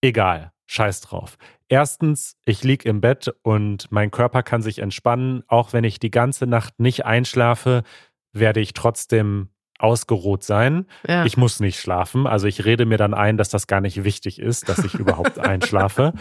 egal, 0.01 0.51
scheiß 0.65 1.01
drauf. 1.01 1.37
Erstens, 1.67 2.35
ich 2.45 2.63
liege 2.63 2.89
im 2.89 2.99
Bett 2.99 3.31
und 3.43 3.91
mein 3.91 4.11
Körper 4.11 4.43
kann 4.43 4.61
sich 4.61 4.79
entspannen. 4.79 5.43
Auch 5.47 5.71
wenn 5.71 5.83
ich 5.83 5.99
die 5.99 6.11
ganze 6.11 6.47
Nacht 6.47 6.79
nicht 6.79 7.05
einschlafe, 7.05 7.83
werde 8.33 8.59
ich 8.59 8.73
trotzdem 8.73 9.49
ausgeruht 9.83 10.43
sein. 10.43 10.85
Ja. 11.07 11.25
Ich 11.25 11.37
muss 11.37 11.59
nicht 11.59 11.79
schlafen. 11.79 12.27
Also 12.27 12.47
ich 12.47 12.65
rede 12.65 12.85
mir 12.85 12.97
dann 12.97 13.13
ein, 13.13 13.37
dass 13.37 13.49
das 13.49 13.67
gar 13.67 13.81
nicht 13.81 14.03
wichtig 14.03 14.39
ist, 14.39 14.69
dass 14.69 14.79
ich 14.79 14.93
überhaupt 14.95 15.39
einschlafe. 15.39 16.13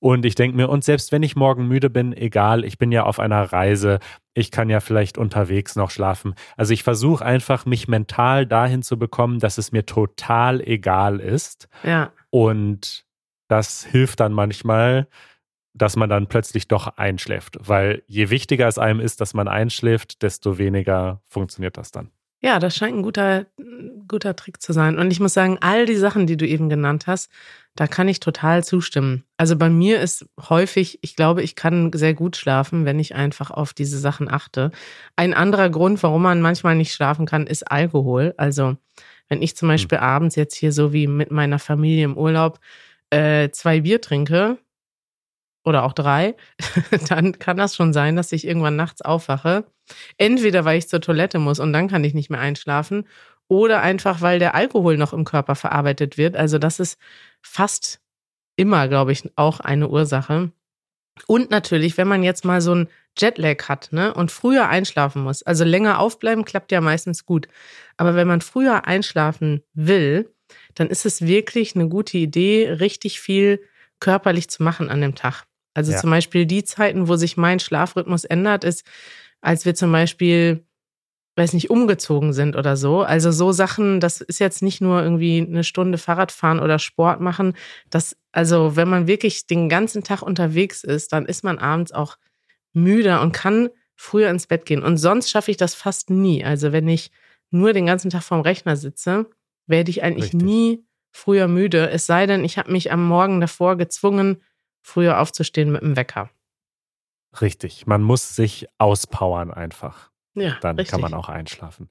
Und 0.00 0.24
ich 0.24 0.34
denke 0.34 0.56
mir, 0.56 0.68
und 0.68 0.84
selbst 0.84 1.10
wenn 1.10 1.22
ich 1.22 1.34
morgen 1.34 1.66
müde 1.66 1.90
bin, 1.90 2.16
egal, 2.16 2.64
ich 2.64 2.78
bin 2.78 2.92
ja 2.92 3.02
auf 3.02 3.18
einer 3.18 3.52
Reise, 3.52 3.98
ich 4.32 4.50
kann 4.50 4.70
ja 4.70 4.80
vielleicht 4.80 5.18
unterwegs 5.18 5.74
noch 5.74 5.90
schlafen. 5.90 6.34
Also 6.56 6.72
ich 6.72 6.84
versuche 6.84 7.24
einfach, 7.24 7.66
mich 7.66 7.88
mental 7.88 8.46
dahin 8.46 8.82
zu 8.82 8.98
bekommen, 8.98 9.40
dass 9.40 9.58
es 9.58 9.72
mir 9.72 9.86
total 9.86 10.60
egal 10.60 11.18
ist. 11.18 11.68
Ja. 11.82 12.12
Und 12.30 13.04
das 13.48 13.84
hilft 13.84 14.20
dann 14.20 14.32
manchmal, 14.32 15.08
dass 15.74 15.96
man 15.96 16.08
dann 16.08 16.26
plötzlich 16.26 16.68
doch 16.68 16.96
einschläft. 16.96 17.58
Weil 17.60 18.02
je 18.06 18.30
wichtiger 18.30 18.68
es 18.68 18.78
einem 18.78 19.00
ist, 19.00 19.20
dass 19.20 19.34
man 19.34 19.48
einschläft, 19.48 20.22
desto 20.22 20.58
weniger 20.58 21.22
funktioniert 21.26 21.76
das 21.76 21.90
dann. 21.90 22.10
Ja, 22.40 22.60
das 22.60 22.76
scheint 22.76 22.96
ein 22.96 23.02
guter, 23.02 23.46
guter 24.06 24.36
Trick 24.36 24.62
zu 24.62 24.72
sein. 24.72 24.96
Und 24.98 25.10
ich 25.10 25.18
muss 25.18 25.34
sagen, 25.34 25.58
all 25.60 25.86
die 25.86 25.96
Sachen, 25.96 26.26
die 26.26 26.36
du 26.36 26.46
eben 26.46 26.68
genannt 26.68 27.06
hast, 27.08 27.30
da 27.74 27.86
kann 27.86 28.08
ich 28.08 28.20
total 28.20 28.62
zustimmen. 28.64 29.24
Also 29.36 29.56
bei 29.56 29.68
mir 29.68 30.00
ist 30.00 30.26
häufig, 30.48 30.98
ich 31.02 31.16
glaube, 31.16 31.42
ich 31.42 31.56
kann 31.56 31.92
sehr 31.92 32.14
gut 32.14 32.36
schlafen, 32.36 32.84
wenn 32.84 32.98
ich 33.00 33.14
einfach 33.14 33.50
auf 33.50 33.72
diese 33.72 33.98
Sachen 33.98 34.30
achte. 34.30 34.70
Ein 35.16 35.34
anderer 35.34 35.68
Grund, 35.68 36.02
warum 36.02 36.22
man 36.22 36.40
manchmal 36.40 36.76
nicht 36.76 36.92
schlafen 36.92 37.26
kann, 37.26 37.46
ist 37.46 37.70
Alkohol. 37.70 38.34
Also 38.36 38.76
wenn 39.28 39.42
ich 39.42 39.56
zum 39.56 39.68
hm. 39.68 39.74
Beispiel 39.74 39.98
abends 39.98 40.36
jetzt 40.36 40.54
hier 40.54 40.72
so 40.72 40.92
wie 40.92 41.06
mit 41.06 41.30
meiner 41.30 41.58
Familie 41.58 42.04
im 42.04 42.16
Urlaub 42.16 42.60
äh, 43.10 43.50
zwei 43.50 43.80
Bier 43.80 44.00
trinke 44.00 44.58
oder 45.68 45.84
auch 45.84 45.92
drei, 45.92 46.34
dann 47.08 47.38
kann 47.38 47.56
das 47.56 47.76
schon 47.76 47.92
sein, 47.92 48.16
dass 48.16 48.32
ich 48.32 48.46
irgendwann 48.46 48.76
nachts 48.76 49.02
aufwache. 49.02 49.64
Entweder 50.16 50.64
weil 50.64 50.78
ich 50.78 50.88
zur 50.88 51.00
Toilette 51.00 51.38
muss 51.38 51.60
und 51.60 51.72
dann 51.72 51.88
kann 51.88 52.04
ich 52.04 52.14
nicht 52.14 52.30
mehr 52.30 52.40
einschlafen 52.40 53.06
oder 53.48 53.80
einfach 53.80 54.20
weil 54.20 54.38
der 54.38 54.54
Alkohol 54.54 54.96
noch 54.96 55.12
im 55.12 55.24
Körper 55.24 55.54
verarbeitet 55.54 56.18
wird. 56.18 56.36
Also 56.36 56.58
das 56.58 56.80
ist 56.80 56.98
fast 57.42 58.00
immer, 58.56 58.88
glaube 58.88 59.12
ich, 59.12 59.30
auch 59.36 59.60
eine 59.60 59.88
Ursache. 59.88 60.52
Und 61.26 61.50
natürlich, 61.50 61.96
wenn 61.96 62.08
man 62.08 62.22
jetzt 62.22 62.44
mal 62.44 62.60
so 62.60 62.74
ein 62.74 62.88
Jetlag 63.16 63.68
hat 63.68 63.88
ne, 63.90 64.14
und 64.14 64.30
früher 64.30 64.68
einschlafen 64.68 65.22
muss, 65.22 65.42
also 65.42 65.64
länger 65.64 65.98
aufbleiben 65.98 66.44
klappt 66.44 66.70
ja 66.70 66.80
meistens 66.80 67.26
gut. 67.26 67.48
Aber 67.96 68.14
wenn 68.14 68.28
man 68.28 68.40
früher 68.40 68.86
einschlafen 68.86 69.62
will, 69.74 70.32
dann 70.74 70.88
ist 70.88 71.06
es 71.06 71.22
wirklich 71.22 71.74
eine 71.74 71.88
gute 71.88 72.18
Idee, 72.18 72.70
richtig 72.70 73.20
viel 73.20 73.60
körperlich 74.00 74.48
zu 74.48 74.62
machen 74.62 74.90
an 74.90 75.00
dem 75.00 75.14
Tag. 75.14 75.47
Also 75.78 75.92
ja. 75.92 75.98
zum 75.98 76.10
Beispiel 76.10 76.44
die 76.44 76.64
Zeiten, 76.64 77.06
wo 77.06 77.14
sich 77.14 77.36
mein 77.36 77.60
Schlafrhythmus 77.60 78.24
ändert, 78.24 78.64
ist, 78.64 78.84
als 79.40 79.64
wir 79.64 79.76
zum 79.76 79.92
Beispiel, 79.92 80.66
weiß 81.36 81.52
nicht, 81.52 81.70
umgezogen 81.70 82.32
sind 82.32 82.56
oder 82.56 82.76
so. 82.76 83.02
Also 83.02 83.30
so 83.30 83.52
Sachen, 83.52 84.00
das 84.00 84.20
ist 84.20 84.40
jetzt 84.40 84.60
nicht 84.60 84.80
nur 84.80 85.00
irgendwie 85.00 85.40
eine 85.40 85.62
Stunde 85.62 85.96
Fahrrad 85.96 86.32
fahren 86.32 86.58
oder 86.58 86.80
Sport 86.80 87.20
machen. 87.20 87.54
Das, 87.90 88.16
also 88.32 88.74
wenn 88.74 88.88
man 88.88 89.06
wirklich 89.06 89.46
den 89.46 89.68
ganzen 89.68 90.02
Tag 90.02 90.22
unterwegs 90.22 90.82
ist, 90.82 91.12
dann 91.12 91.26
ist 91.26 91.44
man 91.44 91.58
abends 91.60 91.92
auch 91.92 92.16
müder 92.72 93.22
und 93.22 93.30
kann 93.30 93.68
früher 93.94 94.30
ins 94.30 94.48
Bett 94.48 94.66
gehen. 94.66 94.82
Und 94.82 94.96
sonst 94.96 95.30
schaffe 95.30 95.52
ich 95.52 95.58
das 95.58 95.76
fast 95.76 96.10
nie. 96.10 96.44
Also 96.44 96.72
wenn 96.72 96.88
ich 96.88 97.12
nur 97.52 97.72
den 97.72 97.86
ganzen 97.86 98.10
Tag 98.10 98.24
vorm 98.24 98.40
Rechner 98.40 98.74
sitze, 98.74 99.26
werde 99.68 99.92
ich 99.92 100.02
eigentlich 100.02 100.32
Richtig. 100.32 100.42
nie 100.42 100.84
früher 101.12 101.46
müde. 101.46 101.88
Es 101.88 102.04
sei 102.06 102.26
denn, 102.26 102.42
ich 102.42 102.58
habe 102.58 102.72
mich 102.72 102.90
am 102.90 103.06
Morgen 103.06 103.40
davor 103.40 103.76
gezwungen, 103.76 104.42
früher 104.88 105.20
aufzustehen 105.20 105.70
mit 105.70 105.82
dem 105.82 105.96
Wecker. 105.96 106.30
Richtig. 107.40 107.86
Man 107.86 108.02
muss 108.02 108.34
sich 108.34 108.66
auspowern 108.78 109.52
einfach. 109.52 110.10
Ja, 110.34 110.56
Dann 110.60 110.76
richtig. 110.76 110.92
kann 110.92 111.00
man 111.00 111.14
auch 111.14 111.28
einschlafen. 111.28 111.90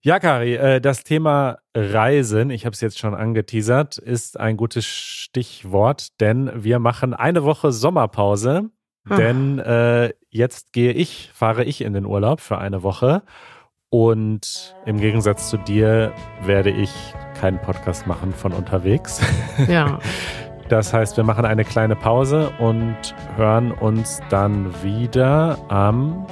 Ja, 0.00 0.20
Kari, 0.20 0.54
äh, 0.54 0.80
das 0.80 1.04
Thema 1.04 1.58
Reisen, 1.74 2.50
ich 2.50 2.64
habe 2.64 2.72
es 2.72 2.80
jetzt 2.80 2.98
schon 2.98 3.14
angeteasert, 3.14 3.98
ist 3.98 4.38
ein 4.38 4.56
gutes 4.56 4.86
Stichwort, 4.86 6.20
denn 6.20 6.50
wir 6.54 6.78
machen 6.78 7.14
eine 7.14 7.44
Woche 7.44 7.72
Sommerpause. 7.72 8.70
Ach. 9.08 9.16
Denn 9.16 9.58
äh, 9.58 10.12
jetzt 10.30 10.72
gehe 10.72 10.92
ich, 10.92 11.30
fahre 11.34 11.64
ich 11.64 11.80
in 11.80 11.92
den 11.92 12.06
Urlaub 12.06 12.40
für 12.40 12.58
eine 12.58 12.82
Woche 12.82 13.22
und 13.90 14.76
im 14.86 15.00
Gegensatz 15.00 15.50
zu 15.50 15.56
dir 15.56 16.12
werde 16.42 16.70
ich 16.70 16.90
keinen 17.40 17.60
Podcast 17.60 18.06
machen 18.06 18.32
von 18.32 18.52
unterwegs. 18.52 19.20
Ja. 19.66 19.98
Das 20.68 20.92
heißt, 20.92 21.16
wir 21.16 21.24
machen 21.24 21.46
eine 21.46 21.64
kleine 21.64 21.96
Pause 21.96 22.50
und 22.58 22.96
hören 23.36 23.72
uns 23.72 24.20
dann 24.28 24.66
wieder 24.82 25.56
am, 25.68 26.26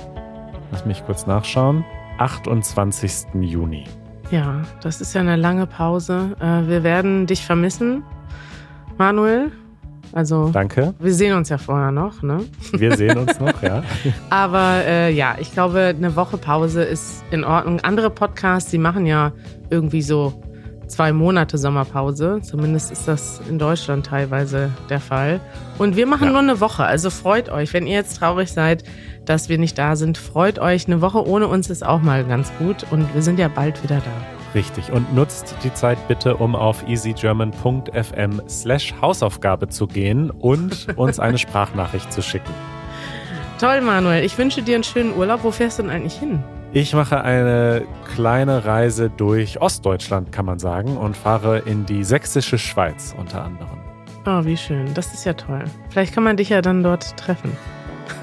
lass 0.71 0.85
mich 0.85 1.05
kurz 1.07 1.27
nachschauen, 1.27 1.85
28. 2.19 3.29
Juni. 3.41 3.85
Ja, 4.31 4.63
das 4.83 5.01
ist 5.01 5.15
ja 5.15 5.23
eine 5.23 5.37
lange 5.37 5.67
Pause. 5.67 6.37
Äh, 6.39 6.69
wir 6.69 6.83
werden 6.83 7.27
dich 7.27 7.47
vermissen, 7.47 8.03
Manuel. 8.99 9.53
Also, 10.13 10.51
Danke. 10.51 10.95
Wir 10.99 11.15
sehen 11.15 11.35
uns 11.35 11.49
ja 11.49 11.59
vorher 11.59 11.91
noch, 11.91 12.23
ne? 12.23 12.41
Wir 12.73 12.97
sehen 12.97 13.17
uns 13.17 13.41
noch, 13.41 13.63
ja. 13.63 13.83
Aber 14.31 14.85
äh, 14.87 15.13
ja, 15.13 15.37
ich 15.39 15.53
glaube, 15.53 15.95
eine 15.97 16.15
Woche 16.15 16.37
Pause 16.37 16.83
ist 16.83 17.25
in 17.31 17.43
Ordnung. 17.43 17.81
Andere 17.81 18.11
Podcasts, 18.11 18.71
die 18.71 18.79
machen 18.79 19.07
ja 19.07 19.33
irgendwie 19.71 20.03
so 20.03 20.43
zwei 20.87 21.13
Monate 21.13 21.59
Sommerpause. 21.59 22.41
Zumindest 22.43 22.91
ist 22.91 23.09
das 23.09 23.41
in 23.49 23.59
Deutschland 23.59 24.07
teilweise 24.07 24.71
der 24.89 25.01
Fall. 25.01 25.41
Und 25.79 25.97
wir 25.97 26.07
machen 26.07 26.27
ja. 26.27 26.31
nur 26.31 26.41
eine 26.41 26.61
Woche. 26.61 26.85
Also 26.85 27.11
freut 27.11 27.49
euch, 27.49 27.73
wenn 27.73 27.87
ihr 27.87 27.95
jetzt 27.95 28.19
traurig 28.19 28.53
seid, 28.53 28.85
dass 29.25 29.49
wir 29.49 29.59
nicht 29.59 29.77
da 29.79 29.97
sind. 29.97 30.19
Freut 30.19 30.59
euch. 30.59 30.87
Eine 30.87 31.01
Woche 31.01 31.27
ohne 31.27 31.49
uns 31.49 31.71
ist 31.71 31.85
auch 31.85 32.01
mal 32.01 32.25
ganz 32.25 32.53
gut. 32.59 32.87
Und 32.91 33.13
wir 33.15 33.23
sind 33.23 33.39
ja 33.39 33.49
bald 33.49 33.83
wieder 33.83 33.97
da. 33.97 34.55
Richtig. 34.55 34.91
Und 34.91 35.15
nutzt 35.15 35.55
die 35.65 35.75
Zeit 35.75 35.99
bitte, 36.09 36.37
um 36.37 36.55
auf 36.55 36.89
easygerman.fm 36.89 38.43
slash 38.49 38.95
Hausaufgabe 39.03 39.69
zu 39.69 39.87
gehen 39.87 40.31
und 40.31 40.87
uns 40.97 41.19
eine 41.19 41.39
Sprachnachricht 41.39 42.13
zu 42.13 42.23
schicken. 42.23 42.53
Toll, 43.59 43.81
Manuel. 43.81 44.25
Ich 44.25 44.37
wünsche 44.39 44.63
dir 44.63 44.77
einen 44.77 44.85
schönen 44.85 45.17
Urlaub. 45.17 45.43
Wo 45.43 45.51
fährst 45.51 45.79
du 45.79 45.83
denn 45.83 45.91
eigentlich 45.91 46.19
hin? 46.19 46.43
Ich 46.73 46.93
mache 46.95 47.23
eine 47.23 47.83
kleine 48.15 48.65
Reise 48.65 49.11
durch 49.11 49.61
Ostdeutschland, 49.61 50.33
kann 50.33 50.45
man 50.45 50.59
sagen, 50.59 50.97
und 50.97 51.17
fahre 51.17 51.59
in 51.61 51.87
die 51.87 52.05
sächsische 52.05 52.59
Schweiz 52.59 53.15
unter 53.17 53.43
anderem. 53.45 53.79
Oh, 54.27 54.45
wie 54.45 54.57
schön. 54.57 54.93
Das 54.95 55.15
ist 55.15 55.25
ja 55.25 55.33
toll. 55.33 55.65
Vielleicht 55.91 56.13
kann 56.13 56.25
man 56.25 56.37
dich 56.37 56.49
ja 56.49 56.61
dann 56.61 56.83
dort 56.83 57.17
treffen. 57.17 57.57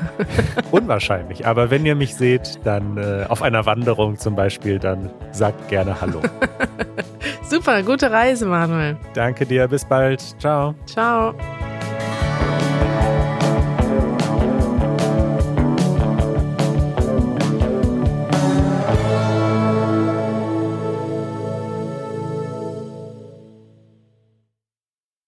Unwahrscheinlich. 0.71 1.47
Aber 1.47 1.69
wenn 1.69 1.85
ihr 1.85 1.95
mich 1.95 2.15
seht, 2.15 2.59
dann 2.63 2.97
äh, 2.97 3.25
auf 3.29 3.41
einer 3.41 3.65
Wanderung 3.65 4.17
zum 4.17 4.35
Beispiel, 4.35 4.79
dann 4.79 5.09
sagt 5.31 5.69
gerne 5.69 5.99
Hallo. 5.99 6.21
Super, 7.49 7.83
gute 7.83 8.11
Reise, 8.11 8.45
Manuel. 8.45 8.97
Danke 9.13 9.45
dir, 9.45 9.67
bis 9.67 9.85
bald. 9.85 10.21
Ciao. 10.39 10.75
Ciao. 10.85 11.33